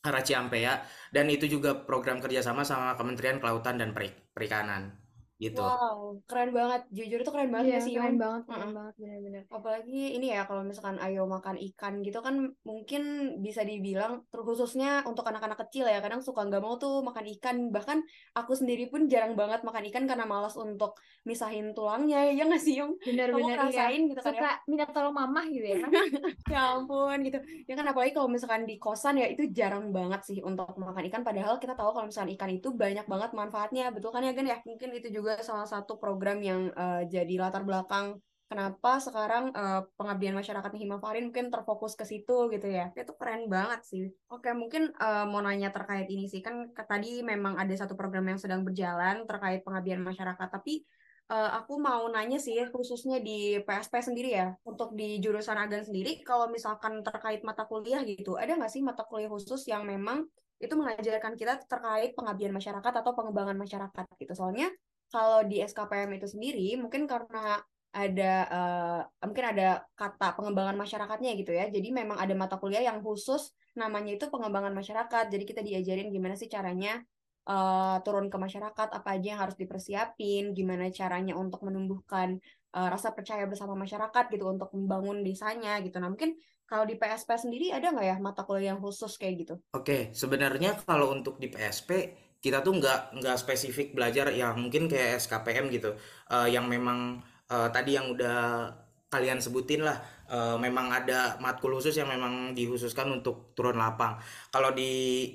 arah 0.01 0.23
Ciampea 0.25 0.73
dan 1.13 1.29
itu 1.29 1.45
juga 1.45 1.77
program 1.85 2.17
kerjasama 2.17 2.65
sama 2.65 2.97
Kementerian 2.97 3.37
Kelautan 3.37 3.77
dan 3.77 3.93
Peri- 3.93 4.33
Perikanan 4.33 5.00
gitu. 5.41 5.57
Wow, 5.57 6.21
keren 6.29 6.53
banget. 6.53 6.81
Jujur 6.93 7.19
itu 7.25 7.31
keren 7.33 7.49
banget 7.49 7.65
Iya, 7.67 7.77
ya 7.81 7.85
sih, 7.85 7.93
keren 7.97 8.17
banget, 8.21 8.41
keren 8.45 8.61
Mm-mm. 8.61 8.77
banget, 8.77 8.93
benar-benar. 9.01 9.43
Apalagi 9.49 9.99
ini 10.15 10.27
ya 10.29 10.45
kalau 10.45 10.61
misalkan 10.61 10.97
ayo 11.01 11.25
makan 11.25 11.57
ikan 11.57 11.93
gitu 12.05 12.19
kan 12.21 12.35
mungkin 12.61 13.01
bisa 13.41 13.61
dibilang 13.65 14.21
terkhususnya 14.29 15.01
untuk 15.09 15.25
anak-anak 15.25 15.57
kecil 15.65 15.89
ya 15.89 15.97
kadang 15.97 16.21
suka 16.21 16.45
nggak 16.45 16.61
mau 16.61 16.77
tuh 16.77 17.01
makan 17.01 17.25
ikan 17.41 17.55
bahkan 17.73 18.05
aku 18.37 18.53
sendiri 18.53 18.85
pun 18.93 19.09
jarang 19.09 19.33
banget 19.33 19.65
makan 19.65 19.83
ikan 19.89 20.05
karena 20.05 20.29
malas 20.29 20.53
untuk 20.53 20.93
misahin 21.25 21.73
tulangnya 21.73 22.21
ya 22.37 22.45
nggak 22.45 22.61
sih 22.61 22.77
Yung? 22.77 22.93
Kamu 23.31 23.47
Benar-benar 23.47 23.57
iya. 23.71 23.87
ngerasain 23.89 24.01
gitu 24.11 24.21
kan 24.21 24.33
ya? 24.33 24.41
Suka 24.41 24.49
minta 24.69 24.85
tolong 24.93 25.15
mamah 25.15 25.45
gitu 25.49 25.65
ya 25.65 25.77
kan? 25.81 25.91
Ya 26.51 26.59
ampun 26.75 27.17
gitu. 27.23 27.37
Ya 27.69 27.73
kan 27.79 27.85
apalagi 27.87 28.11
kalau 28.11 28.27
misalkan 28.27 28.67
di 28.67 28.75
kosan 28.75 29.15
ya 29.21 29.27
itu 29.31 29.47
jarang 29.55 29.91
banget 29.95 30.21
sih 30.27 30.37
untuk 30.43 30.67
makan 30.75 31.03
ikan 31.07 31.21
padahal 31.23 31.55
kita 31.63 31.73
tahu 31.79 31.95
kalau 31.95 32.05
misalkan 32.09 32.31
ikan 32.35 32.51
itu 32.51 32.67
banyak 32.75 33.05
banget 33.07 33.31
manfaatnya. 33.31 33.83
Betul 33.95 34.11
kan 34.11 34.21
ya 34.27 34.31
Gan 34.35 34.47
ya? 34.51 34.57
Mungkin 34.67 34.89
itu 34.97 35.07
juga 35.17 35.30
salah 35.39 35.63
satu 35.63 35.95
program 35.95 36.43
yang 36.43 36.67
eh, 36.75 37.07
jadi 37.07 37.47
latar 37.47 37.63
belakang 37.63 38.19
kenapa 38.51 38.99
sekarang 38.99 39.55
eh, 39.55 39.81
pengabdian 39.95 40.35
masyarakat 40.35 40.71
Himafarin 40.75 41.31
mungkin 41.31 41.47
terfokus 41.47 41.95
ke 41.95 42.03
situ 42.03 42.51
gitu 42.51 42.67
ya. 42.67 42.91
Itu 42.91 43.15
keren 43.15 43.47
banget 43.47 43.87
sih. 43.87 44.11
Oke, 44.27 44.51
mungkin 44.51 44.91
eh, 44.91 45.25
mau 45.31 45.39
nanya 45.39 45.71
terkait 45.71 46.11
ini 46.11 46.27
sih 46.27 46.43
kan 46.43 46.75
tadi 46.75 47.23
memang 47.23 47.55
ada 47.55 47.71
satu 47.71 47.95
program 47.95 48.27
yang 48.27 48.39
sedang 48.41 48.67
berjalan 48.67 49.23
terkait 49.23 49.63
pengabdian 49.63 50.03
masyarakat 50.03 50.47
tapi 50.51 50.83
uh, 51.31 51.49
aku 51.63 51.79
mau 51.79 52.03
nanya 52.11 52.37
sih 52.37 52.59
khususnya 52.69 53.23
di 53.23 53.63
PSP 53.63 54.03
sendiri 54.03 54.35
ya 54.35 54.51
untuk 54.67 54.91
di 54.93 55.23
jurusan 55.23 55.55
agan 55.55 55.87
sendiri 55.87 56.19
kalau 56.27 56.51
misalkan 56.51 56.99
terkait 57.01 57.41
mata 57.47 57.63
kuliah 57.63 58.03
gitu 58.03 58.35
ada 58.35 58.59
nggak 58.59 58.71
sih 58.71 58.83
mata 58.83 59.07
kuliah 59.07 59.31
khusus 59.31 59.63
yang 59.71 59.87
memang 59.87 60.27
itu 60.61 60.73
mengajarkan 60.77 61.33
kita 61.39 61.57
terkait 61.65 62.13
pengabdian 62.13 62.53
masyarakat 62.53 62.93
atau 63.01 63.11
pengembangan 63.17 63.57
masyarakat 63.57 64.05
gitu 64.19 64.33
soalnya 64.37 64.69
kalau 65.11 65.43
di 65.43 65.59
SKPM 65.59 66.15
itu 66.15 66.27
sendiri 66.31 66.79
mungkin 66.79 67.05
karena 67.05 67.59
ada 67.91 68.33
uh, 68.47 69.01
mungkin 69.27 69.45
ada 69.51 69.83
kata 69.99 70.39
pengembangan 70.39 70.79
masyarakatnya 70.79 71.35
gitu 71.35 71.51
ya. 71.51 71.67
Jadi 71.67 71.91
memang 71.91 72.15
ada 72.15 72.31
mata 72.31 72.55
kuliah 72.55 72.79
yang 72.79 73.03
khusus 73.03 73.51
namanya 73.75 74.15
itu 74.15 74.31
pengembangan 74.31 74.71
masyarakat. 74.71 75.27
Jadi 75.27 75.43
kita 75.43 75.59
diajarin 75.59 76.07
gimana 76.07 76.39
sih 76.39 76.47
caranya 76.47 77.03
uh, 77.51 77.99
turun 78.07 78.31
ke 78.31 78.37
masyarakat, 78.39 78.87
apa 78.95 79.07
aja 79.11 79.27
yang 79.35 79.41
harus 79.43 79.59
dipersiapin, 79.59 80.55
gimana 80.55 80.87
caranya 80.87 81.35
untuk 81.35 81.67
menumbuhkan 81.67 82.39
uh, 82.71 82.87
rasa 82.87 83.11
percaya 83.11 83.43
bersama 83.43 83.75
masyarakat 83.75 84.31
gitu 84.31 84.47
untuk 84.47 84.71
membangun 84.71 85.19
desanya 85.27 85.75
gitu. 85.83 85.99
Nah 85.99 86.07
mungkin 86.07 86.39
kalau 86.63 86.87
di 86.87 86.95
PSP 86.95 87.27
sendiri 87.35 87.75
ada 87.75 87.91
nggak 87.91 88.07
ya 88.07 88.15
mata 88.23 88.47
kuliah 88.47 88.71
yang 88.71 88.79
khusus 88.79 89.19
kayak 89.19 89.43
gitu? 89.43 89.55
Oke, 89.75 90.15
sebenarnya 90.15 90.79
kalau 90.87 91.11
untuk 91.11 91.35
di 91.35 91.51
PSP 91.51 92.15
kita 92.41 92.65
tuh 92.65 92.81
nggak 92.81 93.21
nggak 93.21 93.37
spesifik 93.37 93.93
belajar 93.93 94.33
yang 94.33 94.57
mungkin 94.57 94.89
kayak 94.89 95.21
SKPM 95.21 95.69
gitu, 95.69 95.93
uh, 96.33 96.49
yang 96.49 96.65
memang 96.65 97.21
uh, 97.53 97.69
tadi 97.69 97.95
yang 97.95 98.09
udah 98.09 98.73
kalian 99.11 99.37
sebutin 99.43 99.85
lah 99.85 100.01
uh, 100.31 100.55
memang 100.57 100.89
ada 100.89 101.37
matkul 101.43 101.75
khusus 101.77 101.93
yang 101.99 102.09
memang 102.09 102.57
dikhususkan 102.57 103.11
untuk 103.11 103.53
turun 103.53 103.77
lapang. 103.77 104.17
Kalau 104.49 104.73
di 104.73 105.27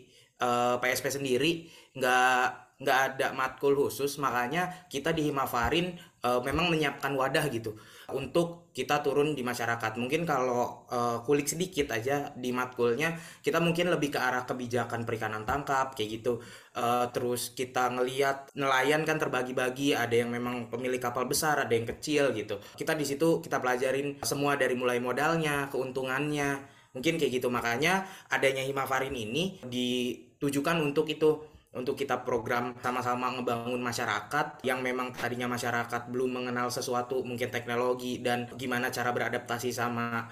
uh, 0.42 0.80
PSP 0.82 1.12
sendiri 1.12 1.68
nggak 1.94 2.65
nggak 2.76 2.98
ada 3.12 3.26
matkul 3.32 3.72
khusus 3.72 4.20
makanya 4.20 4.68
kita 4.92 5.16
di 5.16 5.32
Himafarin 5.32 5.96
uh, 6.20 6.44
memang 6.44 6.68
menyiapkan 6.68 7.16
wadah 7.16 7.48
gitu 7.48 7.72
untuk 8.12 8.68
kita 8.76 9.00
turun 9.00 9.32
di 9.32 9.40
masyarakat. 9.40 9.96
Mungkin 9.96 10.28
kalau 10.28 10.84
uh, 10.92 11.24
kulik 11.24 11.48
sedikit 11.48 11.88
aja 11.96 12.36
di 12.36 12.52
matkulnya 12.52 13.16
kita 13.40 13.64
mungkin 13.64 13.88
lebih 13.88 14.12
ke 14.12 14.20
arah 14.20 14.44
kebijakan 14.44 15.08
perikanan 15.08 15.48
tangkap 15.48 15.96
kayak 15.96 16.20
gitu. 16.20 16.44
Uh, 16.76 17.08
terus 17.16 17.56
kita 17.56 17.88
ngeliat 17.88 18.52
nelayan 18.52 19.08
kan 19.08 19.16
terbagi-bagi 19.16 19.96
ada 19.96 20.12
yang 20.12 20.28
memang 20.28 20.68
pemilik 20.68 21.00
kapal 21.00 21.24
besar 21.24 21.56
ada 21.64 21.72
yang 21.72 21.88
kecil 21.88 22.36
gitu. 22.36 22.60
Kita 22.76 22.92
di 22.92 23.08
situ 23.08 23.40
kita 23.40 23.56
pelajarin 23.56 24.20
semua 24.20 24.60
dari 24.60 24.76
mulai 24.76 25.00
modalnya 25.00 25.72
keuntungannya 25.72 26.76
mungkin 26.92 27.16
kayak 27.16 27.40
gitu. 27.40 27.48
Makanya 27.48 28.04
adanya 28.28 28.60
Himafarin 28.60 29.16
ini 29.16 29.64
ditujukan 29.64 30.76
untuk 30.84 31.08
itu 31.08 31.55
untuk 31.76 31.94
kita 31.94 32.24
program 32.24 32.72
sama-sama 32.80 33.36
ngebangun 33.36 33.78
masyarakat 33.78 34.64
yang 34.64 34.80
memang 34.80 35.12
tadinya 35.12 35.44
masyarakat 35.46 36.08
belum 36.08 36.40
mengenal 36.40 36.72
sesuatu 36.72 37.20
mungkin 37.20 37.52
teknologi 37.52 38.24
dan 38.24 38.48
gimana 38.56 38.88
cara 38.88 39.12
beradaptasi 39.12 39.68
sama 39.70 40.24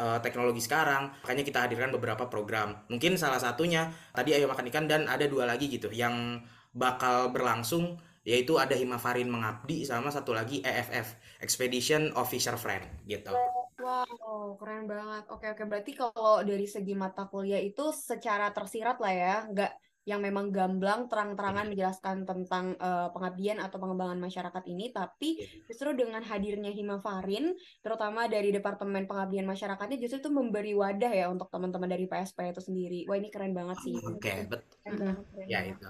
uh, 0.00 0.18
teknologi 0.24 0.64
sekarang 0.64 1.12
makanya 1.20 1.44
kita 1.44 1.58
hadirkan 1.68 1.92
beberapa 1.92 2.26
program 2.32 2.88
mungkin 2.88 3.20
salah 3.20 3.38
satunya 3.38 3.92
tadi 4.16 4.32
ayo 4.32 4.48
makan 4.48 4.72
ikan 4.72 4.88
dan 4.88 5.04
ada 5.04 5.28
dua 5.28 5.44
lagi 5.44 5.68
gitu 5.68 5.92
yang 5.92 6.40
bakal 6.72 7.28
berlangsung 7.28 8.00
yaitu 8.26 8.58
ada 8.58 8.74
Himafarin 8.74 9.30
Mengabdi 9.30 9.86
sama 9.86 10.10
satu 10.10 10.34
lagi 10.34 10.58
EFF 10.58 11.38
Expedition 11.38 12.10
Officer 12.18 12.58
Friend 12.58 12.82
gitu. 13.06 13.30
Wow, 13.78 14.58
keren 14.58 14.90
banget. 14.90 15.30
Oke, 15.30 15.46
oke. 15.46 15.62
Berarti 15.62 15.94
kalau 15.94 16.42
dari 16.42 16.66
segi 16.66 16.98
mata 16.98 17.30
kuliah 17.30 17.62
itu 17.62 17.94
secara 17.94 18.50
tersirat 18.50 18.98
lah 18.98 19.14
ya, 19.14 19.36
nggak 19.46 19.72
yang 20.06 20.22
memang 20.22 20.54
gamblang 20.54 21.10
terang-terangan 21.10 21.66
menjelaskan 21.66 22.22
tentang 22.22 22.78
uh, 22.78 23.10
pengabdian 23.10 23.58
atau 23.58 23.82
pengembangan 23.82 24.22
masyarakat 24.22 24.62
ini 24.70 24.94
tapi 24.94 25.42
iya. 25.42 25.66
justru 25.66 25.98
dengan 25.98 26.22
hadirnya 26.22 26.70
Himafarin 26.70 27.58
terutama 27.82 28.30
dari 28.30 28.54
Departemen 28.54 29.10
Pengabdian 29.10 29.50
Masyarakatnya 29.50 29.98
justru 29.98 30.22
itu 30.22 30.30
memberi 30.30 30.78
wadah 30.78 31.10
ya 31.10 31.26
untuk 31.26 31.50
teman-teman 31.50 31.90
dari 31.90 32.06
PSP 32.06 32.54
itu 32.54 32.62
sendiri. 32.62 33.00
Wah, 33.10 33.18
ini 33.18 33.34
keren 33.34 33.50
banget 33.50 33.82
sih. 33.82 33.98
Oke, 33.98 34.22
okay, 34.22 34.36
betul. 34.46 35.26
Ya 35.50 35.66
itu. 35.66 35.88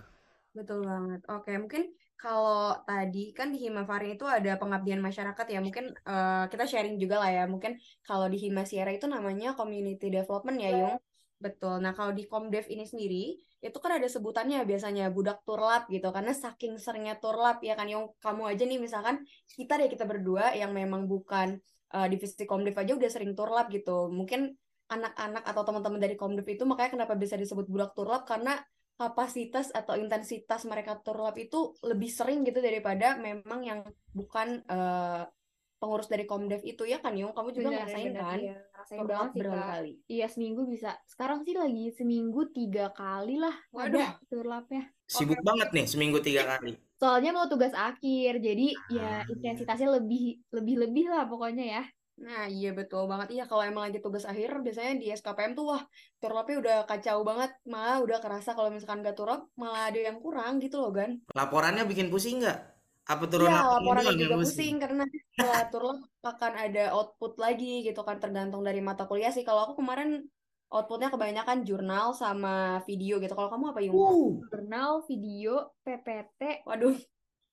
Betul 0.56 0.88
banget. 0.88 1.20
Oke, 1.28 1.52
mungkin 1.60 1.92
kalau 2.16 2.72
tadi 2.88 3.36
kan 3.36 3.52
di 3.52 3.60
Himafarin 3.68 4.16
itu 4.16 4.24
ada 4.24 4.56
pengabdian 4.56 5.04
masyarakat 5.04 5.46
ya 5.52 5.60
mungkin 5.60 5.92
uh, 6.08 6.48
kita 6.48 6.64
sharing 6.64 6.96
juga 6.96 7.20
lah 7.20 7.28
ya 7.28 7.44
mungkin 7.44 7.76
kalau 8.00 8.24
di 8.32 8.40
Himasierra 8.40 8.88
itu 8.96 9.04
namanya 9.04 9.52
community 9.52 10.08
development 10.08 10.56
ya 10.56 10.72
Yung 10.72 10.96
betul. 11.36 11.78
Nah 11.84 11.92
kalau 11.92 12.12
di 12.16 12.24
Komdev 12.24 12.66
ini 12.72 12.84
sendiri 12.84 13.36
itu 13.56 13.78
kan 13.80 13.98
ada 13.98 14.06
sebutannya 14.06 14.62
biasanya 14.68 15.08
budak 15.10 15.42
turlap 15.42 15.88
gitu. 15.88 16.08
Karena 16.12 16.32
saking 16.32 16.76
seringnya 16.76 17.16
turlap 17.20 17.60
ya 17.64 17.74
kan? 17.76 17.88
Yang 17.88 18.14
kamu 18.20 18.42
aja 18.52 18.64
nih 18.64 18.78
misalkan 18.80 19.24
kita 19.56 19.80
deh 19.80 19.88
kita 19.88 20.04
berdua 20.04 20.52
yang 20.56 20.72
memang 20.72 21.08
bukan 21.08 21.60
uh, 21.96 22.06
divisi 22.06 22.44
komdev 22.44 22.76
aja 22.76 22.92
udah 22.96 23.10
sering 23.10 23.32
turlap 23.32 23.68
gitu. 23.72 24.08
Mungkin 24.12 24.54
anak-anak 24.86 25.42
atau 25.42 25.62
teman-teman 25.66 25.98
dari 25.98 26.14
komdev 26.14 26.46
itu 26.46 26.62
makanya 26.62 27.02
kenapa 27.02 27.14
bisa 27.18 27.34
disebut 27.34 27.66
budak 27.66 27.92
turlap? 27.96 28.24
Karena 28.28 28.56
kapasitas 28.96 29.68
atau 29.76 29.92
intensitas 30.00 30.64
mereka 30.64 30.96
turlap 31.04 31.36
itu 31.36 31.76
lebih 31.84 32.08
sering 32.08 32.48
gitu 32.48 32.64
daripada 32.64 33.20
memang 33.20 33.60
yang 33.60 33.80
bukan 34.16 34.64
uh, 34.72 35.28
pengurus 35.76 36.08
dari 36.08 36.24
Komdev 36.24 36.64
itu 36.64 36.88
ya 36.88 36.98
kan 37.04 37.12
Yung 37.16 37.36
kamu 37.36 37.52
juga 37.52 37.68
bener, 37.68 37.78
ngerasain 37.84 38.08
bener, 38.12 38.22
kan 38.22 38.38
iya. 38.40 38.56
ngerasain 38.72 39.00
banget 39.04 39.30
sih 39.30 39.40
berapa 39.40 39.62
kali 39.62 39.92
iya 40.08 40.26
seminggu 40.26 40.62
bisa 40.64 40.90
sekarang 41.04 41.38
sih 41.44 41.54
lagi 41.56 41.84
seminggu 41.92 42.42
tiga 42.52 42.86
kali 42.96 43.36
lah 43.36 43.54
Waduh. 43.72 44.00
ada 44.00 44.20
turlapnya 44.28 44.82
sibuk 45.06 45.38
okay. 45.38 45.46
banget 45.46 45.68
nih 45.76 45.86
seminggu 45.86 46.18
tiga 46.24 46.42
kali 46.48 46.72
soalnya 46.96 47.30
mau 47.36 47.46
tugas 47.46 47.76
akhir 47.76 48.40
jadi 48.40 48.68
ya 48.88 49.20
ah. 49.20 49.22
intensitasnya 49.28 50.00
lebih 50.00 50.40
lebih 50.50 50.74
lebih 50.80 51.04
lah 51.12 51.28
pokoknya 51.28 51.66
ya 51.80 51.84
Nah, 52.16 52.48
iya 52.48 52.72
betul 52.72 53.04
banget. 53.04 53.28
Iya, 53.36 53.44
kalau 53.44 53.60
emang 53.60 53.92
lagi 53.92 54.00
tugas 54.00 54.24
akhir, 54.24 54.64
biasanya 54.64 54.96
di 54.96 55.12
SKPM 55.12 55.52
tuh, 55.52 55.68
wah, 55.68 55.84
turlapnya 56.16 56.56
udah 56.64 56.76
kacau 56.88 57.20
banget. 57.28 57.52
Malah 57.68 58.00
udah 58.00 58.18
kerasa 58.24 58.56
kalau 58.56 58.72
misalkan 58.72 59.04
gak 59.04 59.20
turlap, 59.20 59.44
malah 59.60 59.92
ada 59.92 60.00
yang 60.00 60.16
kurang 60.24 60.56
gitu 60.56 60.80
loh, 60.80 60.96
Gan. 60.96 61.20
Laporannya 61.36 61.84
bikin 61.84 62.08
pusing 62.08 62.40
nggak? 62.40 62.75
Apa 63.06 63.24
turun 63.30 63.46
Iya, 63.46 63.62
laporannya 63.78 64.14
juga 64.18 64.34
pusing 64.42 64.82
karena 64.82 65.06
setelah 65.06 65.62
turun 65.70 65.96
akan 66.26 66.52
ada 66.58 66.90
output 66.90 67.38
lagi 67.38 67.86
gitu 67.86 68.02
kan 68.02 68.18
tergantung 68.18 68.66
dari 68.66 68.82
mata 68.82 69.06
kuliah 69.06 69.30
sih. 69.30 69.46
Kalau 69.46 69.70
aku 69.70 69.78
kemarin 69.78 70.26
outputnya 70.66 71.14
kebanyakan 71.14 71.62
jurnal 71.62 72.10
sama 72.18 72.82
video 72.82 73.22
gitu. 73.22 73.30
Kalau 73.38 73.46
kamu 73.46 73.64
apa 73.70 73.80
Yung? 73.86 73.94
Uh. 73.94 74.30
Jurnal, 74.50 75.06
video, 75.06 75.70
PPT. 75.86 76.66
Waduh. 76.66 76.98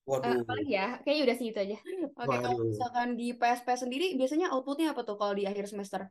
Waduh. 0.10 0.34
Uh, 0.34 0.42
apalagi 0.42 0.74
ya? 0.74 0.98
Kayaknya 1.06 1.22
udah 1.30 1.36
sih 1.38 1.48
itu 1.54 1.60
aja. 1.62 1.78
Oke, 2.18 2.36
kalau 2.42 2.60
misalkan 2.66 3.08
di 3.14 3.38
PSP 3.38 3.68
sendiri 3.78 4.08
biasanya 4.18 4.50
outputnya 4.50 4.98
apa 4.98 5.06
tuh 5.06 5.22
kalau 5.22 5.38
di 5.38 5.46
akhir 5.46 5.70
semester? 5.70 6.10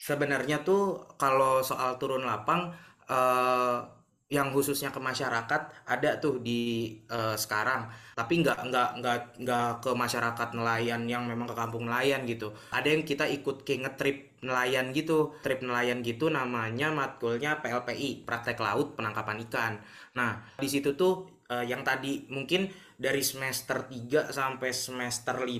Sebenarnya 0.00 0.64
tuh 0.64 1.12
kalau 1.20 1.60
soal 1.60 2.00
turun 2.00 2.24
lapang 2.24 2.72
uh, 3.06 4.01
yang 4.32 4.48
khususnya 4.48 4.88
ke 4.88 4.96
masyarakat 4.96 5.84
ada 5.84 6.10
tuh 6.16 6.40
di 6.40 6.88
uh, 7.12 7.36
sekarang. 7.36 7.84
Tapi 8.16 8.40
nggak 8.40 8.58
nggak 8.72 8.90
nggak 9.04 9.18
nggak 9.44 9.68
ke 9.84 9.90
masyarakat 9.92 10.48
nelayan 10.56 11.04
yang 11.04 11.28
memang 11.28 11.44
ke 11.44 11.52
kampung 11.52 11.84
nelayan 11.84 12.24
gitu. 12.24 12.56
Ada 12.72 12.96
yang 12.96 13.04
kita 13.04 13.28
ikut 13.28 13.68
ke 13.68 13.76
ngetrip 13.76 14.40
nelayan 14.40 14.96
gitu. 14.96 15.36
Trip 15.44 15.60
nelayan 15.60 16.00
gitu 16.00 16.32
namanya 16.32 16.88
matkulnya 16.88 17.60
PLPI 17.60 18.24
praktek 18.24 18.56
laut 18.56 18.96
penangkapan 18.96 19.44
ikan. 19.52 19.72
Nah 20.16 20.40
di 20.56 20.68
situ 20.72 20.96
tuh 20.96 21.44
uh, 21.52 21.60
yang 21.60 21.84
tadi 21.84 22.24
mungkin 22.32 22.72
dari 22.96 23.20
semester 23.20 23.84
3 23.84 24.32
sampai 24.32 24.72
semester 24.72 25.44
5 25.44 25.52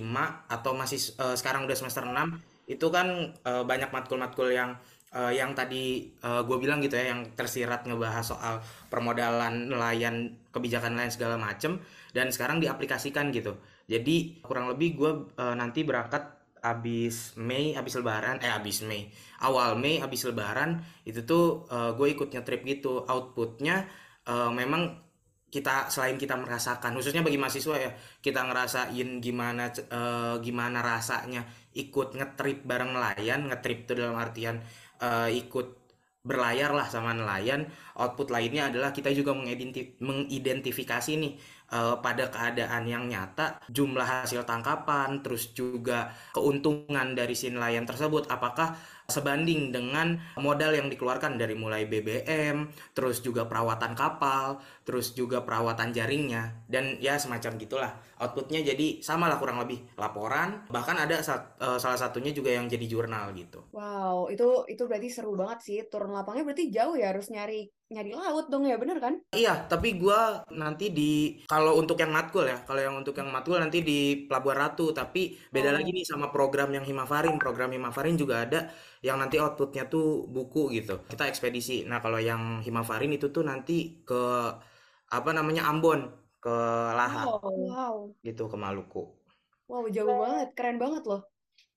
atau 0.49 0.71
masih 0.73 0.97
uh, 1.21 1.37
sekarang 1.37 1.69
udah 1.69 1.77
semester 1.77 2.01
6 2.01 2.17
itu 2.63 2.87
kan 2.87 3.35
uh, 3.43 3.67
banyak 3.67 3.91
matkul-matkul 3.91 4.49
yang 4.55 4.79
uh, 5.13 5.31
yang 5.31 5.53
tadi 5.53 6.09
uh, 6.25 6.39
eh, 6.39 6.41
gue 6.43 6.57
bilang 6.57 6.81
gitu 6.81 6.97
ya 6.97 7.13
yang 7.13 7.21
tersirat 7.37 7.85
ngebahas 7.85 8.25
soal 8.25 8.59
permodalan 8.89 9.69
nelayan 9.69 10.33
kebijakan 10.49 10.97
nelayan 10.97 11.13
segala 11.13 11.35
macem 11.37 11.79
dan 12.11 12.33
sekarang 12.33 12.59
diaplikasikan 12.59 13.29
gitu. 13.29 13.55
Jadi 13.85 14.41
kurang 14.41 14.67
lebih 14.73 14.89
gue 14.97 15.11
uh, 15.37 15.55
nanti 15.55 15.85
berangkat 15.85 16.33
abis 16.63 17.35
Mei 17.35 17.75
abis 17.75 17.99
Lebaran 17.99 18.39
eh 18.39 18.47
abis 18.47 18.87
Mei 18.87 19.11
awal 19.43 19.75
Mei 19.75 19.99
abis 19.99 20.23
Lebaran 20.31 20.79
itu 21.03 21.27
tuh 21.27 21.67
uh, 21.69 21.93
gue 21.93 22.07
ikut 22.11 22.33
ngetrip 22.33 22.65
gitu. 22.65 23.05
Outputnya 23.05 23.85
uh, 24.25 24.49
memang 24.49 25.03
kita 25.53 25.85
selain 25.93 26.17
kita 26.17 26.33
merasakan 26.33 26.97
khususnya 26.97 27.21
bagi 27.21 27.37
mahasiswa 27.37 27.77
ya 27.77 27.93
kita 28.25 28.41
ngerasain 28.41 29.21
gimana 29.21 29.69
uh, 29.93 30.41
gimana 30.41 30.81
rasanya 30.81 31.45
ikut 31.77 32.17
ngetrip 32.17 32.65
bareng 32.65 32.97
nelayan 32.97 33.53
ngetrip 33.53 33.85
itu 33.85 33.93
dalam 33.93 34.17
artian 34.17 34.65
uh, 35.03 35.27
ikut 35.27 35.83
berlayar 36.23 36.71
lah 36.71 36.87
sama 36.87 37.11
nelayan 37.11 37.67
output 37.99 38.31
lainnya 38.31 38.71
adalah 38.71 38.95
kita 38.95 39.11
juga 39.11 39.35
mengidentifikasi 39.99 41.19
nih 41.19 41.35
uh, 41.67 41.99
pada 41.99 42.31
keadaan 42.31 42.87
yang 42.87 43.11
nyata 43.11 43.59
jumlah 43.67 44.07
hasil 44.07 44.47
tangkapan 44.47 45.19
terus 45.19 45.51
juga 45.51 46.15
keuntungan 46.31 47.11
dari 47.11 47.35
si 47.35 47.51
nelayan 47.51 47.83
tersebut 47.83 48.31
apakah 48.31 48.71
sebanding 49.11 49.75
dengan 49.75 50.15
modal 50.39 50.71
yang 50.71 50.87
dikeluarkan 50.87 51.35
dari 51.35 51.59
mulai 51.59 51.83
BBM, 51.83 52.71
terus 52.95 53.19
juga 53.19 53.43
perawatan 53.45 53.93
kapal, 53.93 54.63
terus 54.87 55.11
juga 55.11 55.43
perawatan 55.43 55.91
jaringnya, 55.91 56.63
dan 56.71 56.95
ya 57.03 57.19
semacam 57.19 57.59
gitulah. 57.59 57.91
Outputnya 58.23 58.63
jadi 58.63 59.03
sama 59.03 59.27
lah 59.27 59.35
kurang 59.35 59.59
lebih 59.59 59.83
laporan, 59.99 60.63
bahkan 60.71 60.95
ada 60.95 61.19
uh, 61.19 61.75
salah 61.75 61.99
satunya 61.99 62.31
juga 62.31 62.55
yang 62.55 62.71
jadi 62.71 62.87
jurnal 62.87 63.35
gitu. 63.35 63.67
Wow, 63.75 64.31
itu 64.31 64.63
itu 64.71 64.83
berarti 64.87 65.11
seru 65.11 65.35
banget 65.35 65.59
sih. 65.59 65.77
Turun 65.91 66.15
lapangnya 66.15 66.47
berarti 66.47 66.71
jauh 66.71 66.95
ya 66.95 67.11
harus 67.11 67.27
nyari 67.27 67.67
nyari 67.91 68.15
laut 68.15 68.47
dong 68.49 68.65
ya 68.65 68.79
bener 68.79 68.97
kan? 68.97 69.19
Iya, 69.35 69.69
tapi 69.69 69.99
gue 69.99 70.19
nanti 70.55 70.89
di 70.89 71.43
kalau 71.45 71.77
untuk 71.77 71.99
yang 71.99 72.09
matkul 72.09 72.47
ya, 72.47 72.63
kalau 72.65 72.81
yang 72.81 72.95
untuk 72.95 73.13
yang 73.19 73.29
matkul 73.29 73.59
nanti 73.59 73.83
di 73.83 74.25
Pelabuhan 74.25 74.57
Ratu, 74.65 74.95
tapi 74.95 75.37
beda 75.51 75.69
oh. 75.69 75.75
lagi 75.77 75.93
nih 75.93 76.07
sama 76.07 76.33
program 76.33 76.73
yang 76.73 76.87
Himafarin. 76.87 77.37
Program 77.37 77.69
Himafarin 77.69 78.17
juga 78.17 78.47
ada 78.47 78.71
yang 79.03 79.19
nanti 79.19 79.37
outputnya 79.37 79.91
tuh 79.91 80.25
buku 80.31 80.73
gitu. 80.73 81.03
Kita 81.05 81.27
ekspedisi. 81.27 81.83
Nah 81.83 81.99
kalau 81.99 82.17
yang 82.17 82.63
Himafarin 82.63 83.13
itu 83.13 83.29
tuh 83.29 83.43
nanti 83.43 84.01
ke 84.01 84.23
apa 85.13 85.29
namanya 85.29 85.69
Ambon 85.69 86.22
ke 86.43 86.57
Lahat. 86.91 87.25
Wow. 87.31 87.55
wow. 87.71 87.95
Gitu 88.19 88.43
ke 88.43 88.57
Maluku. 88.59 89.03
Wow 89.71 89.87
jauh 89.87 90.11
banget, 90.19 90.49
keren 90.59 90.75
banget 90.75 91.03
loh. 91.07 91.23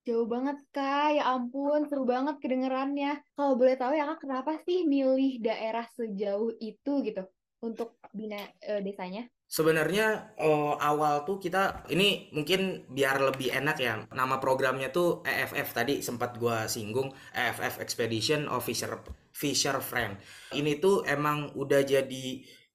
Jauh 0.06 0.26
banget 0.26 0.58
kak, 0.70 1.18
ya 1.18 1.34
ampun 1.34 1.86
seru 1.86 2.06
banget 2.06 2.38
kedengerannya. 2.42 3.22
Kalau 3.34 3.58
boleh 3.58 3.74
tahu 3.78 3.94
ya 3.94 4.06
kak, 4.10 4.26
kenapa 4.26 4.58
sih 4.62 4.86
milih 4.86 5.42
daerah 5.42 5.86
sejauh 5.94 6.54
itu 6.62 6.92
gitu 7.02 7.26
untuk 7.62 7.98
bina 8.14 8.38
uh, 8.66 8.82
desanya? 8.82 9.26
Sebenarnya 9.46 10.34
uh, 10.42 10.74
awal 10.82 11.22
tuh 11.22 11.38
kita 11.38 11.86
ini 11.94 12.30
mungkin 12.34 12.86
biar 12.90 13.22
lebih 13.22 13.54
enak 13.54 13.76
ya. 13.78 14.02
Nama 14.10 14.42
programnya 14.42 14.90
tuh 14.90 15.22
EFF 15.22 15.70
tadi 15.70 16.02
sempat 16.02 16.38
gua 16.38 16.66
singgung 16.66 17.14
EFF 17.34 17.78
Expedition 17.78 18.50
Officer 18.50 18.98
Fisher 19.30 19.78
Friend. 19.78 20.18
Ini 20.54 20.82
tuh 20.82 21.06
emang 21.06 21.54
udah 21.54 21.82
jadi 21.86 22.26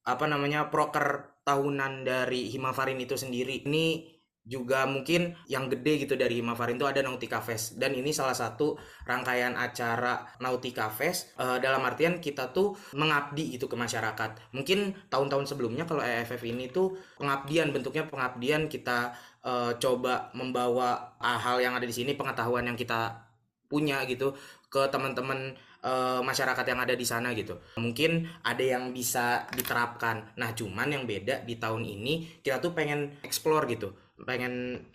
apa 0.07 0.25
namanya 0.25 0.71
proker 0.71 1.30
tahunan 1.43 2.05
dari 2.05 2.49
Himafarin 2.49 2.99
itu 3.01 3.17
sendiri. 3.17 3.65
Ini 3.65 4.19
juga 4.41 4.89
mungkin 4.89 5.37
yang 5.45 5.69
gede 5.69 6.01
gitu 6.05 6.17
dari 6.17 6.41
Himafarin 6.41 6.81
itu 6.81 6.89
ada 6.89 7.05
Nautica 7.05 7.37
Fest 7.45 7.77
dan 7.77 7.93
ini 7.93 8.09
salah 8.09 8.33
satu 8.33 8.73
rangkaian 9.05 9.53
acara 9.53 10.25
Nautica 10.41 10.89
Fest 10.89 11.37
uh, 11.37 11.61
dalam 11.61 11.85
artian 11.85 12.17
kita 12.17 12.49
tuh 12.49 12.73
mengabdi 12.97 13.53
gitu 13.53 13.69
ke 13.69 13.77
masyarakat 13.77 14.49
mungkin 14.57 14.97
tahun-tahun 15.13 15.45
sebelumnya 15.45 15.85
kalau 15.85 16.01
EFF 16.01 16.41
ini 16.49 16.73
tuh 16.73 16.97
pengabdian 17.21 17.69
bentuknya 17.69 18.09
pengabdian 18.09 18.65
kita 18.65 19.13
uh, 19.45 19.77
coba 19.77 20.33
membawa 20.33 21.13
hal 21.21 21.61
yang 21.61 21.77
ada 21.77 21.85
di 21.85 21.93
sini 21.93 22.17
pengetahuan 22.17 22.65
yang 22.65 22.77
kita 22.77 23.29
punya 23.69 24.03
gitu 24.09 24.33
ke 24.73 24.89
teman-teman 24.89 25.53
uh, 25.85 26.21
masyarakat 26.25 26.65
yang 26.65 26.79
ada 26.81 26.93
di 26.97 27.05
sana 27.05 27.33
gitu. 27.33 27.57
Mungkin 27.77 28.25
ada 28.45 28.63
yang 28.63 28.93
bisa 28.95 29.45
diterapkan. 29.53 30.37
Nah, 30.37 30.53
cuman 30.53 30.89
yang 30.89 31.03
beda 31.05 31.45
di 31.45 31.57
tahun 31.61 31.85
ini 31.85 32.41
kita 32.41 32.61
tuh 32.61 32.73
pengen 32.73 33.21
explore 33.21 33.69
gitu 33.69 33.91
pengen 34.25 34.85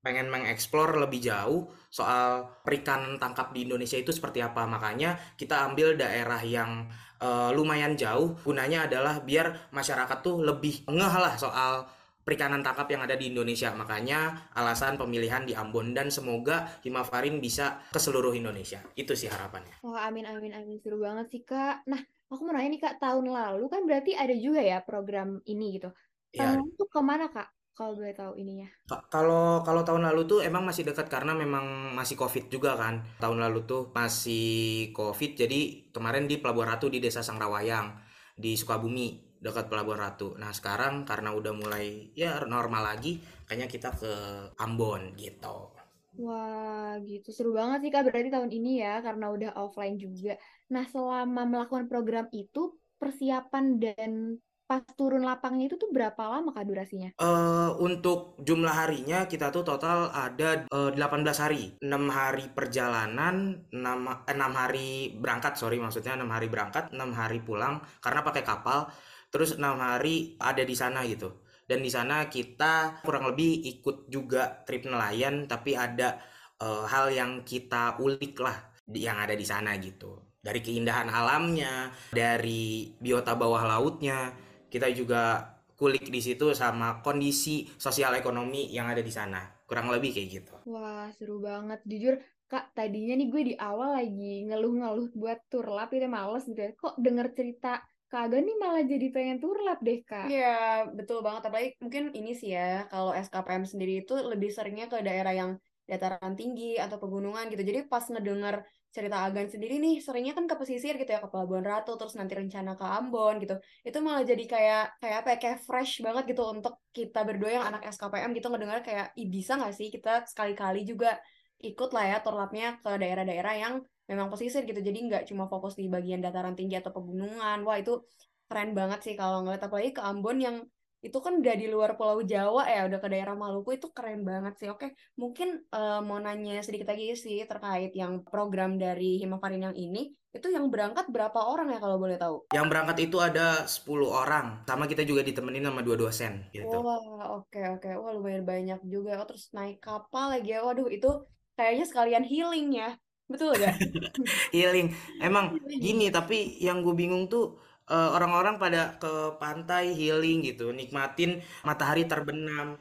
pengen 0.00 0.32
mengeksplor 0.32 0.96
lebih 0.96 1.20
jauh 1.20 1.68
soal 1.92 2.48
perikanan 2.64 3.20
tangkap 3.20 3.52
di 3.52 3.68
Indonesia 3.68 4.00
itu 4.00 4.16
seperti 4.16 4.40
apa 4.40 4.64
makanya 4.64 5.20
kita 5.36 5.68
ambil 5.68 5.92
daerah 5.92 6.40
yang 6.40 6.88
uh, 7.20 7.52
lumayan 7.52 8.00
jauh 8.00 8.32
gunanya 8.40 8.88
adalah 8.88 9.20
biar 9.20 9.68
masyarakat 9.68 10.18
tuh 10.24 10.40
lebih 10.40 10.88
ngeh 10.88 11.14
lah 11.20 11.36
soal 11.36 11.84
perikanan 12.30 12.62
tangkap 12.62 12.86
yang 12.86 13.02
ada 13.02 13.18
di 13.18 13.34
Indonesia 13.34 13.74
makanya 13.74 14.46
alasan 14.54 14.94
pemilihan 14.94 15.42
di 15.42 15.58
Ambon 15.58 15.90
dan 15.90 16.14
semoga 16.14 16.78
Himafarin 16.86 17.42
bisa 17.42 17.82
ke 17.90 17.98
seluruh 17.98 18.30
Indonesia 18.38 18.78
itu 18.94 19.18
sih 19.18 19.26
harapannya 19.26 19.82
wah 19.82 20.06
amin 20.06 20.30
amin 20.30 20.54
amin 20.54 20.78
seru 20.78 21.02
banget 21.02 21.26
sih 21.34 21.42
kak 21.42 21.82
nah 21.90 21.98
aku 22.30 22.46
mau 22.46 22.54
nanya 22.54 22.70
nih 22.70 22.80
kak 22.86 23.02
tahun 23.02 23.26
lalu 23.34 23.66
kan 23.66 23.82
berarti 23.82 24.14
ada 24.14 24.30
juga 24.38 24.62
ya 24.62 24.78
program 24.78 25.42
ini 25.50 25.74
gitu 25.74 25.90
ya. 26.30 26.46
tahun 26.46 26.62
ya. 26.62 26.70
itu 26.70 26.84
ke 26.86 27.00
mana 27.02 27.26
kak 27.34 27.50
kalau 27.80 27.96
boleh 27.96 28.12
tahu 28.12 28.36
ininya. 28.36 28.68
Kalau 29.08 29.64
kalau 29.64 29.80
tahun 29.80 30.04
lalu 30.12 30.28
tuh 30.28 30.44
emang 30.44 30.68
masih 30.68 30.84
dekat 30.84 31.08
karena 31.08 31.32
memang 31.32 31.96
masih 31.96 32.12
covid 32.12 32.52
juga 32.52 32.76
kan. 32.76 33.00
Tahun 33.16 33.40
lalu 33.40 33.64
tuh 33.64 33.88
masih 33.96 34.92
covid 34.92 35.32
jadi 35.32 35.88
kemarin 35.88 36.28
di 36.28 36.36
Pelabuhan 36.36 36.76
Ratu 36.76 36.92
di 36.92 37.00
Desa 37.00 37.24
Sangrawayang 37.24 37.96
di 38.36 38.52
Sukabumi 38.52 39.29
dekat 39.40 39.72
Pelabuhan 39.72 40.04
Ratu. 40.04 40.36
Nah 40.36 40.52
sekarang 40.52 41.08
karena 41.08 41.32
udah 41.32 41.52
mulai 41.56 42.12
ya 42.12 42.44
normal 42.44 42.94
lagi, 42.94 43.18
kayaknya 43.48 43.68
kita 43.72 43.90
ke 43.96 44.12
Ambon 44.60 45.16
gitu. 45.16 45.72
Wah, 46.20 47.00
gitu 47.00 47.32
seru 47.32 47.56
banget 47.56 47.88
sih 47.88 47.90
kak. 47.90 48.04
Berarti 48.04 48.28
tahun 48.28 48.50
ini 48.52 48.84
ya 48.84 49.00
karena 49.00 49.32
udah 49.32 49.50
offline 49.56 49.96
juga. 49.96 50.36
Nah 50.68 50.84
selama 50.84 51.48
melakukan 51.48 51.88
program 51.88 52.28
itu 52.30 52.76
persiapan 53.00 53.80
dan 53.80 54.36
pas 54.70 54.86
turun 54.94 55.26
lapangnya 55.26 55.66
itu 55.66 55.74
tuh 55.74 55.90
berapa 55.90 56.22
lama 56.30 56.54
kak 56.54 56.62
durasinya? 56.62 57.10
Uh, 57.18 57.74
untuk 57.82 58.38
jumlah 58.38 58.70
harinya 58.70 59.26
kita 59.26 59.50
tuh 59.50 59.66
total 59.66 60.14
ada 60.14 60.62
uh, 60.70 60.94
eh, 60.94 61.26
18 61.26 61.26
hari. 61.42 61.74
6 61.82 61.90
hari 62.06 62.46
perjalanan, 62.54 63.66
6, 63.74 64.30
eh, 64.30 64.36
6 64.38 64.54
hari 64.54 65.18
berangkat, 65.18 65.58
sorry 65.58 65.82
maksudnya 65.82 66.14
6 66.14 66.30
hari 66.30 66.46
berangkat, 66.46 66.94
6 66.94 67.02
hari 67.10 67.42
pulang 67.42 67.82
karena 67.98 68.22
pakai 68.22 68.46
kapal. 68.46 68.86
Terus 69.30 69.56
6 69.56 69.62
hari 69.62 70.34
ada 70.36 70.62
di 70.66 70.74
sana 70.74 71.06
gitu. 71.06 71.46
Dan 71.64 71.86
di 71.86 71.90
sana 71.90 72.26
kita 72.26 73.02
kurang 73.06 73.30
lebih 73.30 73.62
ikut 73.78 74.10
juga 74.10 74.66
trip 74.66 74.90
nelayan 74.90 75.46
tapi 75.46 75.78
ada 75.78 76.18
uh, 76.58 76.82
hal 76.90 77.14
yang 77.14 77.46
kita 77.46 77.94
ulik 78.02 78.34
lah 78.42 78.58
yang 78.90 79.22
ada 79.22 79.38
di 79.38 79.46
sana 79.46 79.78
gitu. 79.78 80.18
Dari 80.42 80.58
keindahan 80.58 81.06
alamnya, 81.06 81.94
dari 82.10 82.90
biota 82.98 83.38
bawah 83.38 83.62
lautnya, 83.62 84.34
kita 84.66 84.88
juga 84.90 85.46
kulik 85.80 86.12
di 86.12 86.20
situ 86.20 86.52
sama 86.52 87.00
kondisi 87.00 87.64
sosial 87.80 88.12
ekonomi 88.12 88.68
yang 88.68 88.92
ada 88.92 89.00
di 89.00 89.08
sana 89.08 89.40
kurang 89.64 89.88
lebih 89.88 90.12
kayak 90.12 90.28
gitu 90.28 90.54
wah 90.68 91.08
seru 91.16 91.40
banget 91.40 91.80
jujur 91.88 92.20
kak 92.52 92.76
tadinya 92.76 93.16
nih 93.16 93.28
gue 93.32 93.42
di 93.48 93.54
awal 93.56 93.96
lagi 93.96 94.44
ngeluh-ngeluh 94.44 95.08
buat 95.16 95.40
turlap 95.48 95.88
itu 95.96 96.04
males 96.04 96.44
gitu 96.44 96.60
ya 96.60 96.76
kok 96.76 97.00
denger 97.00 97.32
cerita 97.32 97.80
kagak 98.10 98.42
nih 98.42 98.56
malah 98.58 98.82
jadi 98.82 99.06
pengen 99.14 99.38
turlap 99.38 99.78
deh 99.80 100.02
kak. 100.02 100.26
Iya 100.26 100.90
betul 100.98 101.22
banget. 101.22 101.46
Apalagi 101.46 101.70
mungkin 101.78 102.10
ini 102.10 102.34
sih 102.34 102.50
ya 102.52 102.90
kalau 102.90 103.14
SKPM 103.14 103.64
sendiri 103.64 104.02
itu 104.02 104.18
lebih 104.18 104.50
seringnya 104.50 104.90
ke 104.90 104.98
daerah 104.98 105.30
yang 105.30 105.50
dataran 105.86 106.34
tinggi 106.34 106.78
atau 106.78 106.98
pegunungan 106.98 107.46
gitu. 107.50 107.62
Jadi 107.62 107.86
pas 107.86 108.02
ngedenger 108.02 108.66
cerita 108.90 109.22
Agan 109.22 109.46
sendiri 109.46 109.78
nih 109.78 110.02
seringnya 110.02 110.34
kan 110.34 110.50
ke 110.50 110.54
pesisir 110.58 110.98
gitu 110.98 111.06
ya 111.06 111.22
ke 111.22 111.30
Pelabuhan 111.30 111.62
Ratu 111.62 111.94
terus 111.94 112.18
nanti 112.18 112.34
rencana 112.34 112.74
ke 112.74 112.82
Ambon 112.82 113.38
gitu. 113.38 113.54
Itu 113.86 113.98
malah 114.02 114.26
jadi 114.26 114.44
kayak 114.46 114.84
kayak 114.98 115.16
apa 115.22 115.28
ya 115.34 115.38
kayak 115.38 115.58
fresh 115.62 116.02
banget 116.02 116.34
gitu 116.34 116.42
untuk 116.50 116.74
kita 116.90 117.22
berdua 117.22 117.62
yang 117.62 117.64
anak 117.70 117.86
SKPM 117.86 118.34
gitu 118.34 118.50
ngedengar 118.50 118.82
kayak 118.82 119.14
Ih, 119.14 119.30
bisa 119.30 119.54
nggak 119.54 119.74
sih 119.74 119.90
kita 119.94 120.26
sekali-kali 120.26 120.82
juga 120.82 121.18
ikut 121.60 121.90
lah 121.92 122.04
ya 122.10 122.16
turlapnya 122.24 122.80
ke 122.82 122.90
daerah-daerah 122.98 123.54
yang 123.54 123.74
memang 124.10 124.26
pesisir 124.26 124.66
gitu 124.66 124.82
jadi 124.82 124.98
nggak 124.98 125.22
cuma 125.30 125.46
fokus 125.46 125.78
di 125.78 125.86
bagian 125.86 126.18
dataran 126.18 126.58
tinggi 126.58 126.82
atau 126.82 126.90
pegunungan 126.90 127.62
wah 127.62 127.78
itu 127.78 128.02
keren 128.50 128.74
banget 128.74 129.00
sih 129.06 129.14
kalau 129.14 129.46
ngeliat 129.46 129.62
apalagi 129.62 129.94
ke 129.94 130.02
Ambon 130.02 130.42
yang 130.42 130.56
itu 131.00 131.16
kan 131.24 131.40
udah 131.40 131.54
di 131.56 131.66
luar 131.72 131.96
Pulau 131.96 132.20
Jawa 132.20 132.68
ya, 132.68 132.84
udah 132.84 133.00
ke 133.00 133.08
daerah 133.08 133.32
Maluku 133.32 133.72
itu 133.72 133.88
keren 133.88 134.20
banget 134.20 134.60
sih. 134.60 134.68
Oke, 134.68 134.92
mungkin 135.16 135.64
uh, 135.72 136.04
mau 136.04 136.20
nanya 136.20 136.60
sedikit 136.60 136.92
lagi 136.92 137.16
sih 137.16 137.40
terkait 137.48 137.96
yang 137.96 138.20
program 138.20 138.76
dari 138.76 139.16
Himafarin 139.16 139.72
yang 139.72 139.76
ini. 139.76 140.12
Itu 140.30 140.52
yang 140.52 140.68
berangkat 140.68 141.08
berapa 141.08 141.40
orang 141.40 141.72
ya 141.72 141.80
kalau 141.80 141.96
boleh 141.96 142.20
tahu? 142.20 142.52
Yang 142.52 142.66
berangkat 142.68 142.96
itu 143.08 143.16
ada 143.16 143.64
10 143.64 144.12
orang. 144.12 144.46
Sama 144.68 144.84
kita 144.84 145.02
juga 145.08 145.24
ditemenin 145.24 145.66
sama 145.66 145.80
dua 145.80 145.96
dosen 145.96 146.46
gitu. 146.52 146.68
Wah, 146.68 147.40
oke 147.40 147.60
oke. 147.80 147.90
Wah, 147.96 148.12
lumayan 148.14 148.44
banyak 148.44 148.80
juga. 148.84 149.18
Oh, 149.18 149.26
terus 149.26 149.48
naik 149.56 149.80
kapal 149.80 150.36
lagi 150.36 150.52
ya. 150.52 150.62
Waduh, 150.62 150.86
itu 150.92 151.08
kayaknya 151.56 151.88
sekalian 151.88 152.24
healing 152.28 152.76
ya. 152.76 152.94
Betul 153.30 153.54
gak? 153.62 153.78
healing. 154.54 154.90
Emang 155.22 155.54
gini, 155.70 156.10
tapi 156.10 156.58
yang 156.58 156.82
gue 156.82 156.94
bingung 156.98 157.30
tuh 157.30 157.54
uh, 157.86 158.10
orang-orang 158.18 158.58
pada 158.58 158.98
ke 158.98 159.38
pantai 159.38 159.94
healing 159.94 160.42
gitu, 160.42 160.74
nikmatin 160.74 161.38
matahari 161.62 162.10
terbenam. 162.10 162.74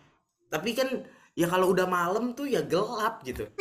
Tapi 0.49 0.73
kan 0.73 0.89
ya 1.37 1.45
kalau 1.45 1.69
udah 1.71 1.85
malam 1.85 2.33
tuh 2.33 2.49
ya 2.49 2.65
gelap 2.65 3.21
gitu. 3.21 3.45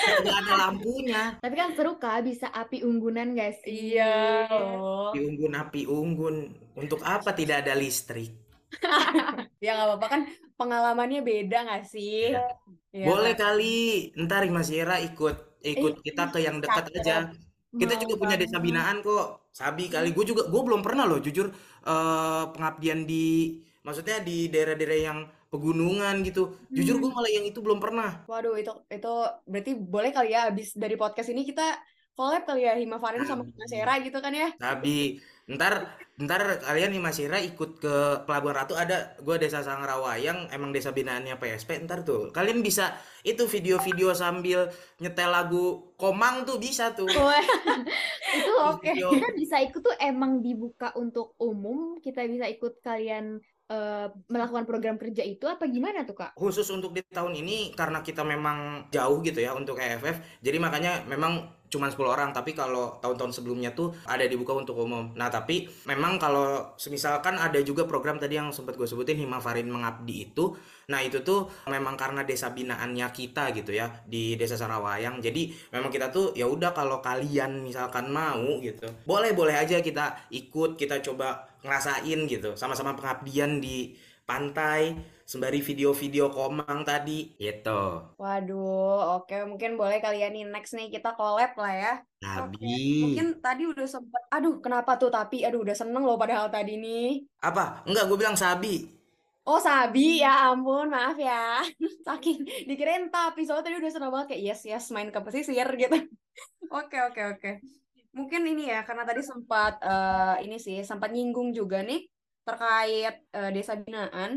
Gak 0.00 0.36
ada 0.44 0.54
lampunya. 0.68 1.38
Tapi 1.38 1.54
kan 1.54 1.70
seru 1.72 1.96
kak, 1.96 2.26
bisa 2.26 2.50
api 2.50 2.82
unggunan 2.82 3.32
gak 3.38 3.62
sih? 3.62 3.94
Iya. 3.94 4.50
Api 5.14 5.20
unggun, 5.22 5.52
api 5.54 5.80
unggun. 5.86 6.36
Untuk 6.74 7.00
apa 7.06 7.30
tidak 7.30 7.64
ada 7.64 7.78
listrik? 7.78 8.34
ya 9.64 9.74
nggak 9.74 9.88
apa-apa 9.92 10.06
kan 10.06 10.22
pengalamannya 10.58 11.20
beda 11.22 11.58
gak 11.68 11.84
sih? 11.86 12.34
Ya. 12.34 12.44
Ya. 12.90 13.06
Boleh 13.06 13.38
kali, 13.38 14.10
ntar 14.18 14.42
Mas 14.50 14.66
Yera 14.66 14.98
ikut 14.98 15.49
ikut 15.62 15.94
eh, 16.00 16.02
kita 16.10 16.22
ke 16.32 16.38
yang 16.42 16.56
dekat 16.58 16.84
aja. 17.00 17.16
Kita 17.70 17.94
juga 18.02 18.14
punya 18.18 18.34
desa 18.34 18.58
binaan 18.58 18.98
kok. 19.04 19.46
Sabi 19.54 19.86
kali 19.86 20.10
gue 20.10 20.24
juga 20.26 20.50
gue 20.50 20.62
belum 20.62 20.82
pernah 20.82 21.06
loh 21.06 21.22
jujur 21.22 21.50
uh, 21.86 22.50
pengabdian 22.50 23.06
di 23.06 23.58
maksudnya 23.86 24.18
di 24.20 24.50
daerah-daerah 24.50 24.98
yang 24.98 25.18
pegunungan 25.50 26.22
gitu. 26.26 26.54
Jujur 26.70 26.98
Hmm. 26.98 27.02
gue 27.06 27.10
malah 27.14 27.30
yang 27.30 27.46
itu 27.46 27.58
belum 27.62 27.78
pernah. 27.78 28.22
Waduh, 28.26 28.58
itu 28.58 28.70
itu 28.90 29.12
berarti 29.46 29.72
boleh 29.78 30.10
kali 30.10 30.34
ya 30.34 30.50
abis 30.50 30.74
dari 30.74 30.94
podcast 30.98 31.30
ini 31.30 31.42
kita 31.46 31.78
collab 32.14 32.42
kali 32.44 32.66
ya 32.66 32.74
Hima 32.76 32.98
Farin 32.98 33.22
sama 33.24 33.42
Hima 33.46 33.66
Sabi, 33.66 33.70
Sera 33.70 33.94
gitu 34.02 34.18
kan 34.20 34.32
ya. 34.34 34.48
sabi. 34.58 35.22
Ntar, 35.50 35.98
ntar 36.14 36.62
kalian 36.62 36.94
nih 36.94 37.02
Mas 37.02 37.18
Ira 37.18 37.42
ikut 37.42 37.82
ke 37.82 37.94
Pelabuhan 38.22 38.62
Ratu 38.62 38.78
ada 38.78 39.18
gue 39.18 39.34
desa 39.34 39.66
Sangrawayang 39.66 40.46
emang 40.54 40.70
desa 40.70 40.94
binaannya 40.94 41.34
PSP 41.42 41.82
ntar 41.90 42.06
tuh. 42.06 42.30
Kalian 42.30 42.62
bisa 42.62 42.94
itu 43.26 43.50
video-video 43.50 44.14
sambil 44.14 44.70
nyetel 45.02 45.34
lagu 45.34 45.90
Komang 45.98 46.46
tuh 46.46 46.62
bisa 46.62 46.94
tuh. 46.94 47.10
Itu 48.38 48.52
Oke. 48.62 48.94
video. 48.94 49.10
Kita 49.10 49.28
bisa 49.34 49.56
ikut 49.58 49.82
tuh 49.82 49.96
emang 49.98 50.38
dibuka 50.38 50.94
untuk 50.94 51.34
umum, 51.42 51.98
kita 51.98 52.22
bisa 52.30 52.46
ikut 52.46 52.78
kalian 52.80 53.42
eh, 53.70 54.06
melakukan 54.26 54.66
program 54.66 54.98
kerja 54.98 55.22
itu 55.22 55.46
apa 55.46 55.70
gimana 55.70 56.02
tuh 56.02 56.18
Kak? 56.18 56.34
khusus 56.34 56.66
untuk 56.74 56.90
di 56.90 57.06
tahun 57.06 57.38
ini 57.38 57.72
karena 57.78 58.02
kita 58.02 58.26
memang 58.26 58.90
jauh 58.90 59.22
gitu 59.22 59.38
ya 59.38 59.54
untuk 59.54 59.78
EFF 59.78 60.42
jadi 60.42 60.58
makanya 60.58 61.06
memang 61.06 61.60
cuma 61.70 61.86
10 61.86 62.02
orang 62.02 62.30
tapi 62.34 62.52
kalau 62.52 62.98
tahun-tahun 62.98 63.30
sebelumnya 63.30 63.70
tuh 63.72 63.94
ada 64.10 64.26
dibuka 64.26 64.52
untuk 64.58 64.74
umum 64.82 65.14
nah 65.14 65.30
tapi 65.30 65.70
memang 65.86 66.18
kalau 66.18 66.74
semisalkan 66.74 67.38
ada 67.38 67.62
juga 67.62 67.86
program 67.86 68.18
tadi 68.18 68.36
yang 68.36 68.50
sempat 68.50 68.74
gue 68.74 68.84
sebutin 68.84 69.22
Himafarin 69.22 69.70
Mengabdi 69.70 70.34
itu 70.34 70.58
nah 70.90 70.98
itu 70.98 71.22
tuh 71.22 71.46
memang 71.70 71.94
karena 71.94 72.26
desa 72.26 72.50
binaannya 72.50 73.06
kita 73.14 73.54
gitu 73.54 73.70
ya 73.70 73.86
di 74.02 74.34
desa 74.34 74.58
Sarawayang 74.58 75.22
jadi 75.22 75.46
memang 75.70 75.94
kita 75.94 76.10
tuh 76.10 76.34
ya 76.34 76.50
udah 76.50 76.74
kalau 76.74 76.98
kalian 76.98 77.62
misalkan 77.62 78.10
mau 78.10 78.58
gitu 78.58 78.90
boleh 79.06 79.30
boleh 79.30 79.54
aja 79.54 79.78
kita 79.78 80.26
ikut 80.34 80.74
kita 80.74 80.98
coba 81.06 81.49
ngerasain 81.64 82.18
gitu 82.32 82.56
sama-sama 82.60 82.96
pengabdian 82.98 83.60
di 83.64 83.94
pantai 84.28 84.94
sembari 85.26 85.58
video-video 85.62 86.30
komang 86.30 86.82
tadi 86.86 87.34
gitu 87.38 88.14
Waduh, 88.20 89.20
oke 89.22 89.34
mungkin 89.50 89.80
boleh 89.80 89.98
kalian 90.04 90.30
nih 90.36 90.44
next 90.52 90.76
nih 90.76 90.92
kita 90.92 91.16
collab 91.16 91.56
lah 91.56 91.72
ya. 91.72 91.92
Oke, 92.36 92.60
Nabi 92.60 92.76
mungkin 93.00 93.26
tadi 93.40 93.62
udah 93.64 93.86
sempet, 93.88 94.22
aduh 94.28 94.60
kenapa 94.60 95.00
tuh 95.00 95.08
tapi, 95.08 95.40
aduh 95.40 95.64
udah 95.64 95.72
seneng 95.72 96.04
loh 96.04 96.20
padahal 96.20 96.52
tadi 96.52 96.76
nih. 96.76 97.24
apa 97.40 97.80
enggak 97.88 98.04
gue 98.08 98.18
bilang 98.20 98.36
sabi 98.36 99.00
Oh 99.48 99.56
Sabi, 99.58 100.20
ya 100.20 100.52
ampun, 100.52 100.92
maaf 100.92 101.16
ya. 101.16 101.64
Saking 102.06 102.44
dikirain 102.68 103.08
tapi, 103.08 103.42
soalnya 103.42 103.72
tadi 103.72 103.76
udah 103.80 103.90
seneng 103.90 104.10
banget 104.12 104.26
kayak 104.36 104.42
yes 104.46 104.60
yes 104.68 104.84
main 104.94 105.08
ke 105.08 105.20
pesisir 105.24 105.66
gitu. 105.80 105.96
Oke 106.70 106.96
oke 107.02 107.20
oke. 107.34 107.50
Mungkin 108.18 108.42
ini 108.50 108.62
ya 108.72 108.78
karena 108.88 109.04
tadi 109.08 109.22
sempat 109.30 109.72
eh, 109.86 110.34
ini 110.44 110.56
sih 110.66 110.76
sempat 110.90 111.08
nyinggung 111.14 111.48
juga 111.58 111.76
nih 111.88 111.98
terkait 112.46 113.14
eh, 113.36 113.50
desa 113.56 113.72
binaan. 113.78 114.30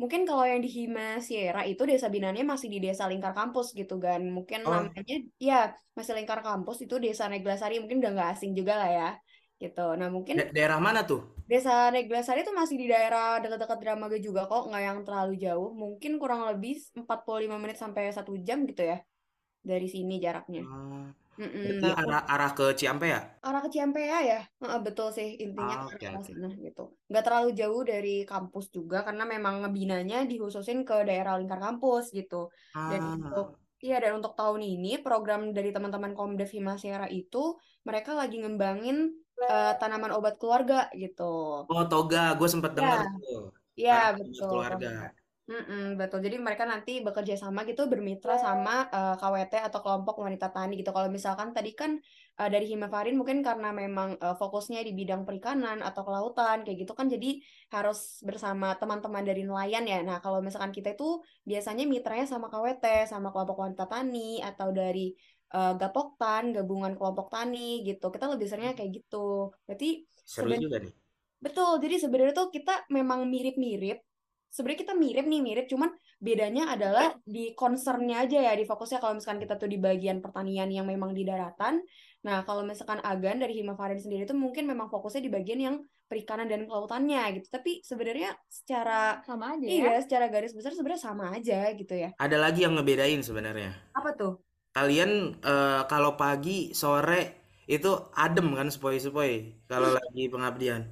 Mungkin 0.00 0.26
kalau 0.28 0.42
yang 0.50 0.58
di 0.64 0.70
Hima 0.76 1.22
Sierra 1.22 1.62
itu 1.70 1.82
desa 1.86 2.10
binaannya 2.10 2.42
masih 2.52 2.68
di 2.74 2.78
desa 2.82 3.04
lingkar 3.10 3.32
kampus 3.38 3.66
gitu 3.78 3.94
kan. 4.02 4.20
Mungkin 4.36 4.60
oh 4.66 4.72
namanya 4.74 5.14
ya 5.38 5.54
masih 5.96 6.12
lingkar 6.18 6.40
kampus 6.46 6.76
itu 6.84 6.94
desa 6.98 7.24
Neglasari 7.30 7.78
mungkin 7.82 8.02
udah 8.02 8.10
nggak 8.16 8.30
asing 8.34 8.52
juga 8.58 8.72
lah 8.80 8.90
ya. 8.98 9.08
Gitu. 9.62 9.80
Nah 10.00 10.08
mungkin 10.10 10.36
da- 10.42 10.50
daerah 10.50 10.78
mana 10.82 11.00
tuh 11.06 11.20
Desa 11.50 11.90
Neglasari 11.94 12.40
itu 12.46 12.52
masih 12.54 12.76
di 12.82 12.86
daerah 12.88 13.36
dekat-dekat 13.42 13.78
Dramaga 13.82 14.16
juga 14.26 14.40
kok, 14.50 14.62
nggak 14.70 14.82
yang 14.88 14.98
terlalu 15.06 15.34
jauh. 15.44 15.70
Mungkin 15.82 16.12
kurang 16.22 16.40
lebih 16.48 16.80
45 16.96 17.56
menit 17.62 17.76
sampai 17.82 18.08
satu 18.14 18.32
jam 18.46 18.64
gitu 18.64 18.82
ya 18.82 18.98
dari 19.62 19.86
sini 19.90 20.14
jaraknya. 20.24 20.62
Oh, 20.66 21.14
Mm-mm. 21.38 21.62
berarti 21.62 21.86
arah 22.00 22.20
arah 22.32 22.50
ke 22.58 22.64
Ciampea 22.78 23.08
ya 23.14 23.20
arah 23.46 23.60
ke 23.64 23.68
Ciampea 23.74 24.16
ya, 24.30 24.36
Heeh, 24.62 24.78
betul 24.86 25.08
sih 25.16 25.28
intinya 25.44 25.74
Ah, 25.76 25.86
ke 25.86 25.88
oke 25.88 26.06
arah 26.08 26.22
oke 26.22 26.32
sana 26.32 26.46
gitu. 26.66 26.80
Nggak 27.08 27.22
terlalu 27.26 27.48
jauh 27.60 27.82
dari 27.90 28.10
kampus 28.30 28.64
juga 28.76 28.96
karena 29.06 29.24
memang 29.34 29.54
ngebinanya 29.62 30.16
dihususin 30.30 30.78
ke 30.88 30.94
daerah 31.08 31.32
lingkar 31.40 31.60
kampus 31.66 32.04
gitu. 32.18 32.36
Dan 32.90 33.00
untuk 33.26 33.46
ah 33.46 33.62
Iya, 33.84 33.96
dan 34.04 34.12
untuk 34.22 34.32
tahun 34.38 34.62
ini 34.62 34.88
program 35.04 35.40
dari 35.56 35.68
teman-teman 35.74 36.12
Komdev 36.18 36.46
Himasera 36.54 37.06
itu 37.18 37.38
mereka 37.88 38.10
lagi 38.20 38.36
ngembangin 38.42 38.96
eh, 39.50 39.72
tanaman 39.80 40.12
obat 40.16 40.34
keluarga 40.40 40.74
gitu. 41.02 41.22
oh 41.70 41.82
toga 41.90 42.18
gue 42.38 42.48
dengar 42.78 42.98
Ya, 43.00 43.06
tuh 43.22 43.40
Iya, 43.78 43.92
tanaman 43.92 44.20
obat 44.30 44.44
betul. 44.44 44.48
keluarga 44.50 44.88
Mm-mm, 45.42 45.98
betul. 45.98 46.22
Jadi 46.22 46.38
mereka 46.38 46.62
nanti 46.70 47.02
bekerja 47.02 47.34
sama 47.34 47.66
gitu, 47.66 47.90
bermitra 47.90 48.38
sama 48.38 48.86
eh, 48.94 49.14
KWT 49.18 49.54
atau 49.58 49.82
kelompok 49.82 50.22
wanita 50.22 50.54
tani 50.54 50.78
gitu. 50.78 50.94
Kalau 50.94 51.10
misalkan 51.10 51.50
tadi 51.50 51.74
kan 51.74 51.98
eh, 52.38 52.48
dari 52.54 52.70
Himafarin 52.70 53.18
mungkin 53.18 53.42
karena 53.42 53.74
memang 53.74 54.14
eh, 54.22 54.34
fokusnya 54.38 54.86
di 54.86 54.94
bidang 54.94 55.26
perikanan 55.26 55.82
atau 55.82 56.06
kelautan 56.06 56.62
kayak 56.62 56.86
gitu 56.86 56.94
kan, 56.94 57.10
jadi 57.10 57.42
harus 57.74 58.22
bersama 58.22 58.78
teman-teman 58.78 59.26
dari 59.26 59.42
nelayan 59.42 59.82
ya. 59.82 59.98
Nah, 60.06 60.22
kalau 60.22 60.38
misalkan 60.46 60.70
kita 60.70 60.94
itu 60.94 61.18
biasanya 61.42 61.84
mitranya 61.90 62.24
sama 62.30 62.46
KWT, 62.46 62.84
sama 63.10 63.34
kelompok 63.34 63.66
wanita 63.66 63.84
tani 63.90 64.38
atau 64.46 64.70
dari 64.70 65.10
eh, 65.58 65.72
Gapoktan, 65.74 66.54
gabungan 66.54 66.94
kelompok 66.94 67.34
tani 67.34 67.82
gitu. 67.82 68.14
Kita 68.14 68.30
lebih 68.30 68.46
seringnya 68.46 68.78
kayak 68.78 68.90
gitu. 68.94 69.50
Berarti 69.66 70.06
seru 70.22 70.54
juga 70.54 70.78
nih 70.78 70.94
Betul, 71.42 71.82
jadi 71.82 71.98
sebenarnya 71.98 72.34
tuh 72.38 72.48
kita 72.54 72.86
memang 72.94 73.26
mirip-mirip. 73.26 73.98
Sebenarnya 74.52 74.80
kita 74.84 74.94
mirip 74.94 75.24
nih, 75.24 75.40
mirip, 75.40 75.64
cuman 75.64 75.88
bedanya 76.20 76.76
adalah 76.76 77.16
di 77.24 77.56
concernnya 77.56 78.20
aja 78.28 78.38
ya, 78.38 78.52
di 78.52 78.68
fokusnya 78.68 79.00
kalau 79.00 79.16
misalkan 79.16 79.40
kita 79.40 79.56
tuh 79.56 79.64
di 79.66 79.80
bagian 79.80 80.20
pertanian 80.20 80.68
yang 80.68 80.84
memang 80.84 81.16
di 81.16 81.24
daratan. 81.24 81.80
Nah, 82.22 82.44
kalau 82.44 82.62
misalkan 82.62 83.00
Agan 83.00 83.40
dari 83.40 83.56
Himafarin 83.56 83.96
sendiri 83.96 84.28
tuh 84.28 84.36
mungkin 84.36 84.68
memang 84.68 84.92
fokusnya 84.92 85.24
di 85.24 85.32
bagian 85.32 85.58
yang 85.58 85.76
perikanan 86.04 86.44
dan 86.46 86.68
kelautannya 86.68 87.40
gitu. 87.40 87.48
Tapi 87.48 87.80
sebenarnya 87.80 88.36
secara, 88.46 89.24
Sama 89.24 89.56
aja 89.56 89.64
ya. 89.64 89.72
iya, 89.72 89.94
secara 90.04 90.28
garis 90.28 90.52
besar 90.52 90.76
sebenarnya 90.76 91.00
sama 91.00 91.32
aja 91.32 91.72
gitu 91.72 91.94
ya. 91.96 92.12
ada 92.20 92.36
lagi 92.36 92.62
yang 92.62 92.76
ngebedain 92.76 93.24
sebenarnya 93.24 93.72
Apa 93.96 94.12
tuh? 94.12 94.32
kalian 94.72 95.36
eh, 95.40 95.80
kalau 95.88 96.16
pagi 96.16 96.72
sore 96.72 97.40
itu 97.68 97.88
adem 98.16 98.52
kan 98.52 98.68
sepoi-sepoi 98.68 99.64
kalau 99.64 99.88
lagi 99.98 100.28
pengabdian 100.28 100.82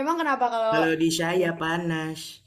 Emang 0.00 0.16
kenapa 0.16 0.48
kalau 0.48 0.68
kalau 0.72 0.96
di 0.96 1.12
saya 1.12 1.52
panas. 1.52 2.40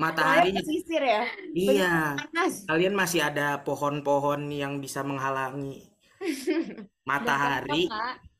Matahari 0.00 0.52
pesisir 0.56 1.00
ya? 1.00 1.24
iya. 1.52 2.16
Panas. 2.16 2.64
kalian 2.68 2.92
masih 2.96 3.24
ada 3.24 3.60
pohon-pohon 3.64 4.48
yang 4.52 4.80
bisa 4.80 5.04
menghalangi 5.04 5.84
matahari. 7.08 7.88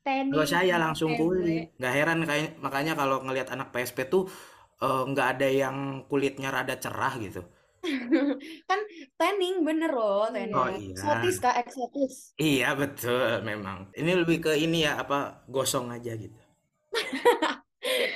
Kalau 0.05 0.49
saya 0.49 0.81
langsung 0.81 1.13
kulit. 1.17 1.77
Nggak 1.77 1.95
heran 1.97 2.25
kayak 2.25 2.57
makanya 2.61 2.93
kalau 2.97 3.21
ngelihat 3.21 3.53
anak 3.53 3.69
PSP 3.73 4.09
tuh 4.09 4.29
nggak 4.81 5.29
ada 5.37 5.49
yang 5.49 6.09
kulitnya 6.09 6.49
rada 6.49 6.77
cerah 6.81 7.21
gitu. 7.21 7.45
Kan 8.69 8.81
tanning 9.17 9.65
bener 9.65 9.93
loh, 9.93 10.29
tanning. 10.29 10.53
oh 10.53 10.69
iya. 10.69 10.93
Eksotis 10.93 11.37
kak, 11.41 11.57
eksotis. 11.65 12.15
iya 12.37 12.77
betul 12.77 13.41
memang. 13.45 13.89
Ini 13.97 14.13
lebih 14.25 14.45
ke 14.45 14.53
ini 14.57 14.85
ya 14.85 15.01
apa 15.01 15.49
gosong 15.49 15.89
aja 15.89 16.13
gitu 16.13 16.37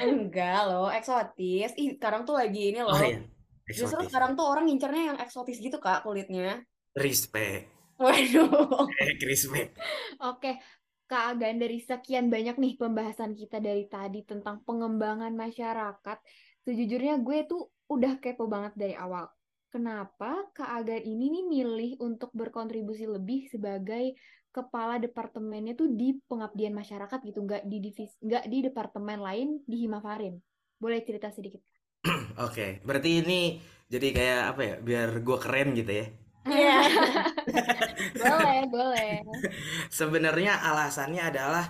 Enggak 0.04 0.60
loh, 0.68 0.88
eksotis. 0.92 1.72
Ih, 1.80 1.96
sekarang 1.96 2.28
tuh 2.28 2.36
lagi 2.36 2.72
ini 2.72 2.84
oh 2.84 2.92
loh. 2.92 3.00
iya 3.00 3.20
Justru 3.64 4.04
sekarang 4.04 4.36
tuh 4.36 4.44
orang 4.44 4.68
ngincernya 4.68 5.02
yang 5.14 5.18
eksotis 5.18 5.56
gitu 5.56 5.80
kak 5.80 6.04
kulitnya. 6.04 6.60
respect 6.94 7.72
Waduh. 7.98 8.86
eh 9.02 9.18
respect 9.24 9.74
Oke, 10.20 10.60
Kak 11.04 11.36
Agan, 11.36 11.58
dari 11.58 11.78
sekian 11.82 12.28
banyak 12.28 12.56
nih 12.58 12.74
pembahasan 12.78 13.32
kita 13.34 13.58
dari 13.58 13.86
tadi 13.90 14.22
tentang 14.26 14.62
pengembangan 14.62 15.32
masyarakat, 15.34 16.18
sejujurnya 16.64 17.20
gue 17.22 17.38
tuh 17.46 17.70
udah 17.90 18.18
kepo 18.18 18.48
banget 18.48 18.72
dari 18.78 18.94
awal. 18.96 19.28
Kenapa 19.74 20.54
Kak 20.54 20.70
Agan 20.70 21.02
ini 21.02 21.34
nih 21.34 21.44
milih 21.50 21.90
untuk 21.98 22.30
berkontribusi 22.30 23.10
lebih 23.10 23.50
sebagai 23.50 24.14
kepala 24.54 25.02
departemennya 25.02 25.74
tuh 25.74 25.90
di 25.90 26.14
pengabdian 26.30 26.70
masyarakat 26.70 27.18
gitu, 27.26 27.42
nggak 27.42 27.66
di 27.66 27.82
divisi, 27.82 28.06
nggak 28.22 28.46
di 28.46 28.70
departemen 28.70 29.18
lain 29.18 29.48
di 29.66 29.82
Himafarin. 29.82 30.38
Boleh 30.78 31.02
cerita 31.02 31.26
sedikit? 31.34 31.58
Oke, 32.46 32.86
berarti 32.86 33.18
ini 33.18 33.58
jadi 33.90 34.14
kayak 34.14 34.42
apa 34.54 34.62
ya? 34.62 34.74
Biar 34.78 35.08
gue 35.18 35.38
keren 35.42 35.74
gitu 35.74 35.90
ya. 35.90 36.06
Iya. 36.46 36.78
Boleh, 38.22 38.60
boleh. 38.70 39.26
Sebenarnya 39.90 40.54
alasannya 40.70 41.34
adalah 41.34 41.64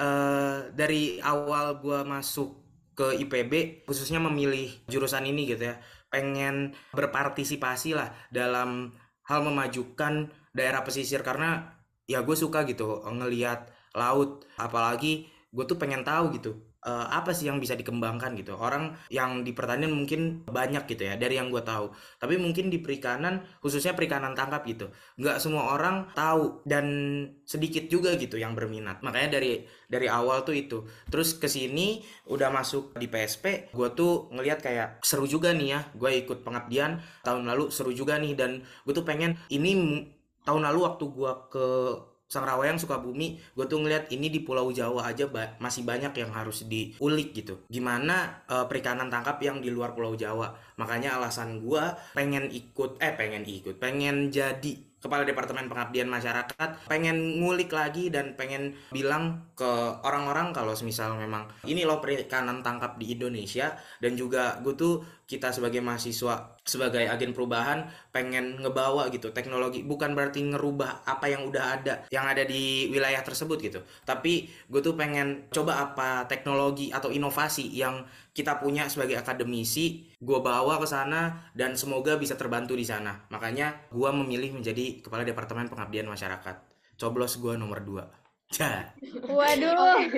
eh, 0.00 0.72
dari 0.72 1.20
awal 1.20 1.76
gue 1.76 2.08
masuk 2.08 2.56
ke 2.96 3.20
IPB, 3.20 3.84
khususnya 3.84 4.20
memilih 4.20 4.72
jurusan 4.88 5.24
ini 5.28 5.48
gitu 5.48 5.72
ya, 5.72 5.76
pengen 6.10 6.74
berpartisipasi 6.92 7.96
lah 7.96 8.10
dalam 8.28 8.92
hal 9.24 9.40
memajukan 9.46 10.28
daerah 10.52 10.82
pesisir. 10.82 11.22
Karena 11.24 11.64
ya 12.04 12.20
gue 12.26 12.36
suka 12.36 12.66
gitu 12.66 13.06
ngeliat 13.06 13.70
laut, 13.94 14.46
apalagi 14.58 15.30
gue 15.50 15.64
tuh 15.66 15.78
pengen 15.78 16.06
tahu 16.06 16.34
gitu 16.38 16.69
uh, 16.84 17.06
apa 17.12 17.36
sih 17.36 17.48
yang 17.48 17.60
bisa 17.60 17.76
dikembangkan 17.76 18.36
gitu? 18.36 18.56
Orang 18.56 18.96
yang 19.12 19.44
di 19.44 19.52
pertanian 19.52 19.92
mungkin 19.92 20.44
banyak 20.48 20.88
gitu 20.88 21.08
ya 21.08 21.14
dari 21.16 21.36
yang 21.36 21.52
gue 21.52 21.60
tahu. 21.60 21.92
Tapi 22.20 22.40
mungkin 22.40 22.72
di 22.72 22.80
perikanan 22.80 23.44
khususnya 23.60 23.92
perikanan 23.92 24.32
tangkap 24.32 24.64
gitu 24.64 24.88
nggak 25.20 25.36
semua 25.42 25.76
orang 25.76 26.08
tahu 26.16 26.64
dan 26.64 26.86
sedikit 27.44 27.88
juga 27.88 28.16
gitu 28.16 28.40
yang 28.40 28.56
berminat. 28.56 29.04
Makanya 29.04 29.40
dari 29.40 29.64
dari 29.90 30.06
awal 30.08 30.42
tuh 30.46 30.56
itu. 30.56 30.86
Terus 31.08 31.36
ke 31.36 31.48
sini 31.50 32.00
udah 32.28 32.48
masuk 32.48 32.96
di 32.96 33.06
PSP 33.10 33.72
gue 33.74 33.88
tuh 33.92 34.32
ngelihat 34.32 34.64
kayak 34.64 34.88
seru 35.04 35.28
juga 35.28 35.52
nih 35.52 35.68
ya. 35.76 35.80
Gue 35.96 36.20
ikut 36.24 36.46
pengabdian 36.46 37.00
tahun 37.24 37.44
lalu 37.44 37.68
seru 37.68 37.92
juga 37.92 38.16
nih. 38.16 38.32
Dan 38.36 38.64
gue 38.64 38.92
tuh 38.94 39.04
pengen 39.04 39.36
ini 39.52 40.04
tahun 40.44 40.64
lalu 40.66 40.78
waktu 40.88 41.04
gue 41.12 41.32
ke 41.52 41.66
Sang 42.30 42.46
Rawayang 42.46 42.78
Sukabumi, 42.78 43.42
gue 43.42 43.66
tuh 43.66 43.82
ngeliat 43.82 44.06
ini 44.14 44.30
di 44.30 44.46
Pulau 44.46 44.70
Jawa 44.70 45.10
aja 45.10 45.26
ba 45.26 45.58
masih 45.58 45.82
banyak 45.82 46.14
yang 46.14 46.30
harus 46.30 46.62
diulik 46.62 47.34
gitu. 47.34 47.66
Gimana 47.66 48.46
uh, 48.46 48.70
perikanan 48.70 49.10
tangkap 49.10 49.42
yang 49.42 49.58
di 49.58 49.66
luar 49.66 49.98
Pulau 49.98 50.14
Jawa. 50.14 50.54
Makanya 50.78 51.18
alasan 51.18 51.58
gue 51.58 51.82
pengen 52.14 52.46
ikut, 52.54 53.02
eh 53.02 53.10
pengen 53.18 53.42
ikut, 53.42 53.82
pengen 53.82 54.30
jadi 54.30 54.78
kepala 55.00 55.24
departemen 55.24 55.64
pengabdian 55.66 56.06
masyarakat 56.12 56.84
pengen 56.84 57.40
ngulik 57.40 57.72
lagi 57.72 58.12
dan 58.12 58.36
pengen 58.36 58.76
bilang 58.92 59.48
ke 59.56 59.66
orang-orang 60.04 60.52
kalau 60.52 60.76
semisal 60.76 61.16
memang 61.16 61.48
ini 61.64 61.88
loh 61.88 62.04
perikanan 62.04 62.60
tangkap 62.60 63.00
di 63.00 63.16
Indonesia 63.16 63.80
dan 63.96 64.12
juga 64.12 64.60
gue 64.60 64.76
tuh 64.76 65.00
kita 65.24 65.56
sebagai 65.56 65.80
mahasiswa 65.80 66.59
sebagai 66.70 67.02
agen 67.10 67.34
perubahan 67.34 67.90
pengen 68.14 68.62
ngebawa 68.62 69.10
gitu 69.10 69.34
teknologi. 69.34 69.82
Bukan 69.82 70.14
berarti 70.14 70.46
ngerubah 70.46 71.02
apa 71.02 71.26
yang 71.26 71.50
udah 71.50 71.64
ada 71.74 71.94
yang 72.14 72.30
ada 72.30 72.46
di 72.46 72.86
wilayah 72.94 73.18
tersebut 73.26 73.58
gitu. 73.58 73.82
Tapi 74.06 74.46
gue 74.70 74.78
tuh 74.78 74.94
pengen 74.94 75.50
coba 75.50 75.90
apa 75.90 76.30
teknologi 76.30 76.94
atau 76.94 77.10
inovasi 77.10 77.66
yang 77.74 78.06
kita 78.30 78.62
punya 78.62 78.86
sebagai 78.86 79.18
akademisi 79.18 80.06
gue 80.22 80.38
bawa 80.38 80.78
ke 80.78 80.86
sana 80.86 81.50
dan 81.58 81.74
semoga 81.74 82.14
bisa 82.14 82.38
terbantu 82.38 82.78
di 82.78 82.86
sana. 82.86 83.26
Makanya 83.34 83.90
gue 83.90 84.10
memilih 84.14 84.54
menjadi 84.54 85.02
kepala 85.02 85.26
departemen 85.26 85.66
pengabdian 85.66 86.06
masyarakat. 86.06 86.70
Coblos 86.94 87.40
gue 87.42 87.58
nomor 87.58 87.82
2 87.82 88.19
Ja. 88.58 88.90
Waduh. 89.30 90.10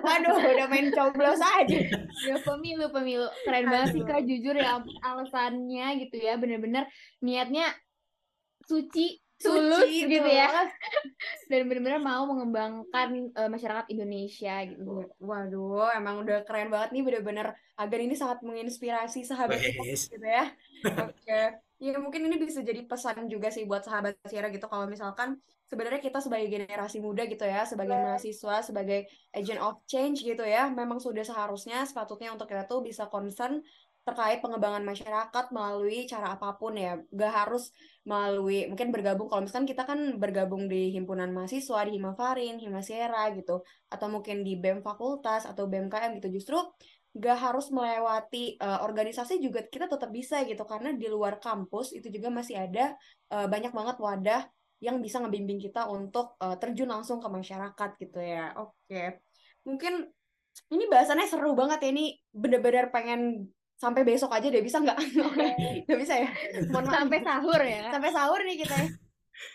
Waduh, 0.00 0.36
udah 0.40 0.66
main 0.72 0.88
coblos 0.94 1.40
aja. 1.40 1.80
Ya 2.24 2.38
pemilu, 2.40 2.88
pemilu. 2.94 3.26
Keren 3.44 3.66
banget 3.68 3.98
sih 3.98 4.02
Kak, 4.06 4.22
jujur 4.24 4.54
ya 4.56 4.80
alasannya 5.02 5.98
gitu 6.06 6.16
ya. 6.16 6.38
Bener-bener 6.40 6.88
niatnya 7.20 7.68
suci 8.64 9.20
tulus 9.34 9.90
Suci, 9.90 10.08
gitu 10.08 10.30
ya 10.30 10.48
dan 11.50 11.66
benar-benar 11.68 12.00
mau 12.00 12.24
mengembangkan 12.24 13.34
uh, 13.34 13.50
masyarakat 13.50 13.90
Indonesia 13.90 14.62
gitu 14.64 15.10
Waduh, 15.20 15.90
emang 15.92 16.22
udah 16.24 16.46
keren 16.46 16.70
banget 16.72 16.94
nih 16.96 17.02
bener-bener 17.04 17.52
agar 17.74 17.98
ini 17.98 18.14
sangat 18.14 18.40
menginspirasi 18.46 19.26
sahabat 19.26 19.58
kita 19.58 19.82
gitu 19.84 20.22
ya. 20.22 20.48
Oke. 21.02 21.42
Ya 21.84 22.00
mungkin 22.00 22.24
ini 22.24 22.40
bisa 22.40 22.64
jadi 22.64 22.80
pesan 22.88 23.28
juga 23.28 23.52
sih 23.52 23.68
buat 23.68 23.84
sahabat 23.84 24.16
Sierra 24.24 24.48
gitu. 24.48 24.64
Kalau 24.72 24.88
misalkan 24.88 25.36
sebenarnya 25.68 26.00
kita 26.00 26.16
sebagai 26.16 26.48
generasi 26.48 26.96
muda 27.04 27.28
gitu 27.28 27.44
ya, 27.44 27.68
sebagai 27.68 27.92
mahasiswa, 27.92 28.64
sebagai 28.64 29.04
agent 29.36 29.60
of 29.60 29.84
change 29.84 30.24
gitu 30.24 30.40
ya, 30.48 30.72
memang 30.72 30.96
sudah 30.96 31.20
seharusnya 31.20 31.84
sepatutnya 31.84 32.32
untuk 32.32 32.48
kita 32.48 32.64
tuh 32.64 32.80
bisa 32.80 33.12
concern 33.12 33.60
terkait 34.04 34.40
pengembangan 34.40 34.80
masyarakat 34.80 35.44
melalui 35.52 36.08
cara 36.08 36.40
apa 36.40 36.56
pun 36.56 36.72
ya. 36.72 36.96
Gak 37.12 37.32
harus 37.36 37.68
melalui 38.08 38.64
mungkin 38.64 38.88
bergabung 38.88 39.28
kalau 39.28 39.44
misalkan 39.44 39.68
kita 39.68 39.84
kan 39.84 40.16
bergabung 40.16 40.64
di 40.72 40.88
himpunan 40.88 41.36
mahasiswa 41.36 41.84
di 41.84 42.00
Himafarin, 42.00 42.56
Himasera 42.64 43.28
gitu 43.36 43.60
atau 43.92 44.06
mungkin 44.08 44.40
di 44.40 44.56
BEM 44.56 44.80
fakultas 44.80 45.44
atau 45.44 45.68
BMKM 45.68 46.16
gitu. 46.16 46.32
Justru 46.32 46.56
gak 47.14 47.38
harus 47.38 47.70
melewati 47.70 48.58
uh, 48.58 48.82
organisasi 48.82 49.38
juga 49.38 49.62
kita 49.62 49.86
tetap 49.86 50.10
bisa 50.10 50.42
gitu 50.42 50.66
karena 50.66 50.90
di 50.98 51.06
luar 51.06 51.38
kampus 51.38 51.94
itu 51.94 52.10
juga 52.10 52.26
masih 52.34 52.58
ada 52.58 52.98
uh, 53.30 53.46
banyak 53.46 53.70
banget 53.70 53.96
wadah 54.02 54.42
yang 54.82 54.98
bisa 54.98 55.22
ngebimbing 55.22 55.62
kita 55.62 55.86
untuk 55.86 56.34
uh, 56.42 56.58
terjun 56.58 56.90
langsung 56.90 57.22
ke 57.22 57.28
masyarakat 57.30 57.90
gitu 58.02 58.18
ya 58.18 58.50
oke 58.58 59.22
mungkin 59.62 60.10
ini 60.74 60.84
bahasannya 60.90 61.30
seru 61.30 61.54
banget 61.54 61.86
ya 61.86 61.90
ini 61.94 62.18
bener-bener 62.34 62.90
pengen 62.90 63.46
sampai 63.74 64.06
besok 64.06 64.30
aja 64.30 64.46
deh 64.48 64.62
bisa 64.62 64.78
nggak? 64.78 64.98
Nggak 65.84 65.98
bisa 65.98 66.14
ya? 66.14 66.30
Mohon. 66.70 66.94
Sampai 66.94 67.20
sahur 67.26 67.60
ya. 67.60 67.90
Sampai 67.90 68.10
sahur 68.14 68.40
nih 68.46 68.56
kita 68.62 68.74
ya. 68.78 68.88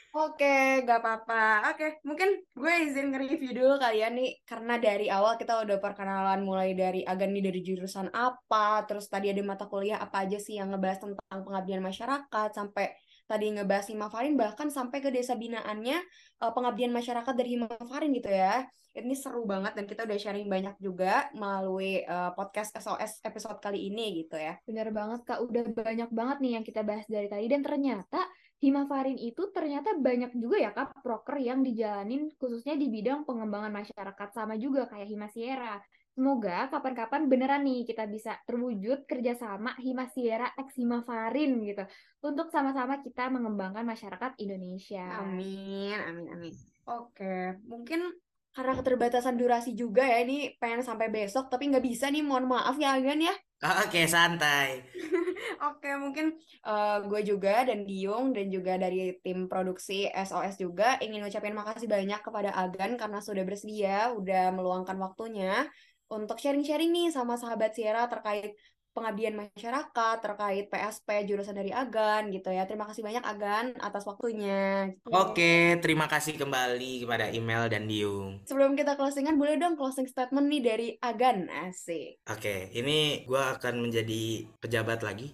Oke, 0.09 0.81
gak 0.89 1.05
apa-apa. 1.05 1.69
Oke, 1.69 2.01
mungkin 2.01 2.41
gue 2.57 2.73
izin 2.81 3.13
nge-review 3.13 3.53
dulu 3.53 3.77
kalian 3.77 4.17
nih, 4.17 4.41
karena 4.41 4.81
dari 4.81 5.05
awal 5.05 5.37
kita 5.37 5.61
udah 5.61 5.77
perkenalan 5.77 6.41
mulai 6.41 6.73
dari 6.73 7.05
Agan 7.05 7.29
nih 7.29 7.45
dari 7.45 7.61
jurusan 7.61 8.09
apa, 8.09 8.89
terus 8.89 9.05
tadi 9.05 9.29
ada 9.29 9.45
mata 9.45 9.69
kuliah 9.69 10.01
apa 10.01 10.25
aja 10.25 10.41
sih 10.41 10.57
yang 10.57 10.73
ngebahas 10.73 11.05
tentang 11.05 11.39
pengabdian 11.45 11.85
masyarakat, 11.85 12.49
sampai 12.57 12.89
tadi 13.29 13.53
ngebahas 13.53 13.85
Himafarin, 13.85 14.33
bahkan 14.33 14.73
sampai 14.73 14.97
ke 14.97 15.13
desa 15.13 15.37
binaannya 15.37 16.01
uh, 16.41 16.51
pengabdian 16.57 16.89
masyarakat 16.89 17.33
dari 17.37 17.49
Himafarin 17.53 18.09
gitu 18.09 18.33
ya. 18.33 18.65
Ini 18.89 19.13
seru 19.13 19.45
banget 19.45 19.77
dan 19.77 19.85
kita 19.85 20.09
udah 20.09 20.17
sharing 20.17 20.49
banyak 20.49 20.73
juga 20.81 21.29
melalui 21.37 22.01
uh, 22.09 22.33
podcast 22.33 22.73
SOS 22.81 23.21
episode 23.21 23.61
kali 23.61 23.93
ini 23.93 24.25
gitu 24.25 24.41
ya. 24.41 24.57
Bener 24.65 24.89
banget 24.89 25.21
Kak, 25.21 25.45
udah 25.45 25.69
banyak 25.69 26.09
banget 26.09 26.37
nih 26.41 26.51
yang 26.57 26.65
kita 26.65 26.81
bahas 26.81 27.05
dari 27.05 27.29
tadi 27.29 27.45
dan 27.45 27.61
ternyata 27.61 28.25
Himafarin 28.59 29.15
itu 29.15 29.47
ternyata 29.55 29.95
banyak 29.95 30.35
juga 30.35 30.59
ya 30.59 30.71
Kak 30.75 30.99
proker 30.99 31.39
yang 31.39 31.63
dijalanin 31.63 32.27
khususnya 32.35 32.75
di 32.75 32.91
bidang 32.91 33.23
pengembangan 33.23 33.71
masyarakat 33.71 34.29
sama 34.35 34.59
juga 34.59 34.83
kayak 34.91 35.07
Himasiera. 35.07 35.79
Semoga 36.11 36.67
kapan-kapan 36.67 37.31
beneran 37.31 37.63
nih 37.63 37.87
kita 37.87 38.03
bisa 38.11 38.35
terwujud 38.43 39.07
kerjasama 39.07 39.79
Himasiera 39.79 40.51
X 40.59 40.75
Himafarin 40.75 41.63
gitu 41.63 41.87
untuk 42.19 42.51
sama-sama 42.51 42.99
kita 42.99 43.31
mengembangkan 43.31 43.87
masyarakat 43.87 44.35
Indonesia. 44.43 45.23
Amin, 45.23 45.95
amin, 45.95 46.27
amin. 46.27 46.53
Oke, 46.83 47.55
mungkin 47.63 48.11
karena 48.51 48.75
keterbatasan 48.75 49.39
durasi 49.39 49.71
juga 49.77 50.03
ya 50.03 50.25
ini 50.25 50.57
pengen 50.59 50.83
sampai 50.83 51.07
besok 51.07 51.47
tapi 51.47 51.71
nggak 51.71 51.85
bisa 51.85 52.09
nih 52.11 52.25
mohon 52.25 52.49
maaf 52.49 52.75
ya 52.75 52.97
Agan 52.97 53.21
ya 53.23 53.31
Oke, 53.59 54.07
santai. 54.07 54.87
Oke, 55.67 55.91
mungkin 55.99 56.31
uh, 56.63 57.03
gue 57.03 57.21
juga 57.27 57.67
dan 57.67 57.83
Diung 57.83 58.31
dan 58.31 58.47
juga 58.47 58.79
dari 58.79 59.19
tim 59.19 59.51
produksi 59.51 60.07
SOS 60.07 60.55
juga 60.63 60.95
ingin 61.03 61.27
ngucapin 61.27 61.51
makasih 61.51 61.91
banyak 61.91 62.23
kepada 62.23 62.55
Agan 62.55 62.95
karena 62.95 63.19
sudah 63.19 63.43
bersedia, 63.43 64.15
udah 64.15 64.55
meluangkan 64.55 64.95
waktunya 64.95 65.67
untuk 66.07 66.39
sharing-sharing 66.39 66.89
nih 66.95 67.11
sama 67.11 67.35
sahabat 67.35 67.75
Sierra 67.75 68.07
terkait 68.07 68.55
pengabdian 68.99 69.39
masyarakat 69.39 70.15
terkait 70.19 70.67
PSP 70.67 71.23
jurusan 71.23 71.55
dari 71.55 71.71
Agan 71.71 72.27
gitu 72.35 72.51
ya. 72.51 72.67
Terima 72.67 72.83
kasih 72.83 72.99
banyak 72.99 73.23
Agan 73.23 73.71
atas 73.79 74.03
waktunya. 74.03 74.91
Gitu. 74.91 75.07
Oke, 75.15 75.79
terima 75.79 76.11
kasih 76.11 76.35
kembali 76.35 77.07
kepada 77.07 77.31
email 77.31 77.71
dan 77.71 77.87
Diung. 77.87 78.43
Sebelum 78.43 78.75
kita 78.75 78.99
closingan, 78.99 79.39
boleh 79.39 79.55
dong 79.55 79.79
closing 79.79 80.11
statement 80.11 80.51
nih 80.51 80.61
dari 80.61 80.87
Agan, 80.99 81.47
asik. 81.47 82.19
Oke, 82.27 82.67
ini 82.75 83.23
gue 83.23 83.39
akan 83.39 83.87
menjadi 83.87 84.43
pejabat 84.59 84.99
lagi. 85.07 85.31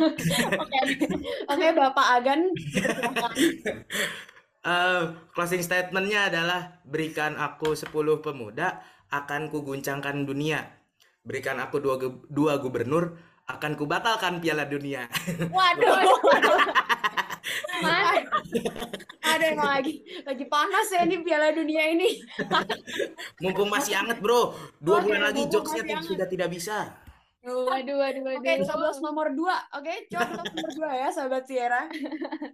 Oke, 0.00 0.32
Oke, 1.52 1.66
Bapak 1.76 2.06
Agan. 2.16 2.40
uh, 4.64 5.12
closing 5.36 5.60
statementnya 5.60 6.32
adalah 6.32 6.80
berikan 6.88 7.36
aku 7.36 7.76
10 7.76 7.92
pemuda 8.24 8.80
akan 9.10 9.50
kuguncangkan 9.52 10.24
dunia 10.24 10.79
berikan 11.20 11.60
aku 11.60 11.76
dua, 11.78 11.96
dua 12.28 12.56
gubernur 12.56 13.16
akan 13.50 13.72
kubatalkan 13.74 14.38
piala 14.38 14.64
dunia 14.64 15.10
waduh 15.56 15.98
Mas, 17.80 18.28
ada 19.24 19.44
yang 19.52 19.60
lagi 19.60 20.04
lagi 20.22 20.44
panas 20.46 20.86
ya 20.92 21.04
ini 21.08 21.24
piala 21.24 21.50
dunia 21.52 21.82
ini 21.90 22.20
mumpung 23.42 23.72
masih 23.72 23.96
anget 23.96 24.20
bro 24.20 24.52
dua 24.78 25.00
bulan 25.02 25.32
lagi 25.32 25.48
jokesnya 25.48 26.00
sudah 26.04 26.28
tidak 26.28 26.50
bisa 26.52 26.94
Waduh, 27.40 27.96
waduh, 27.96 28.20
waduh. 28.20 28.36
Oke, 28.36 28.52
coblos 28.68 29.00
nomor 29.00 29.32
dua. 29.32 29.56
Oke, 29.72 30.04
coblos 30.12 30.44
nomor 30.52 30.72
dua 30.76 30.90
ya, 30.92 31.08
sahabat 31.08 31.48
Sierra. 31.48 31.88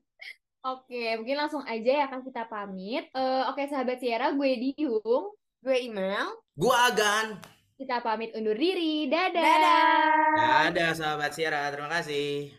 Oke, 0.78 1.18
mungkin 1.18 1.42
langsung 1.42 1.66
aja 1.66 1.92
ya 2.02 2.06
kan 2.06 2.22
kita 2.22 2.46
pamit. 2.46 3.10
Uh, 3.10 3.50
Oke, 3.50 3.66
sahabat 3.66 3.98
Sierra, 3.98 4.30
gue 4.30 4.50
Diung. 4.54 5.34
Gue 5.58 5.90
Email. 5.90 6.30
Gue 6.54 6.70
Agan. 6.70 7.34
Kita 7.76 8.00
pamit 8.00 8.32
undur 8.32 8.56
diri. 8.56 9.04
Dadah. 9.04 9.36
Dadah. 9.36 10.72
Dadah, 10.72 10.90
sahabat 10.96 11.30
Sierra. 11.36 11.68
Terima 11.68 11.92
kasih. 11.92 12.56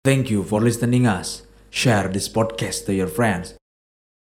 Thank 0.00 0.32
you 0.32 0.40
for 0.40 0.64
listening 0.64 1.04
us. 1.04 1.44
Share 1.68 2.08
this 2.08 2.24
podcast 2.24 2.88
to 2.88 2.96
your 2.96 3.12
friends. 3.12 3.59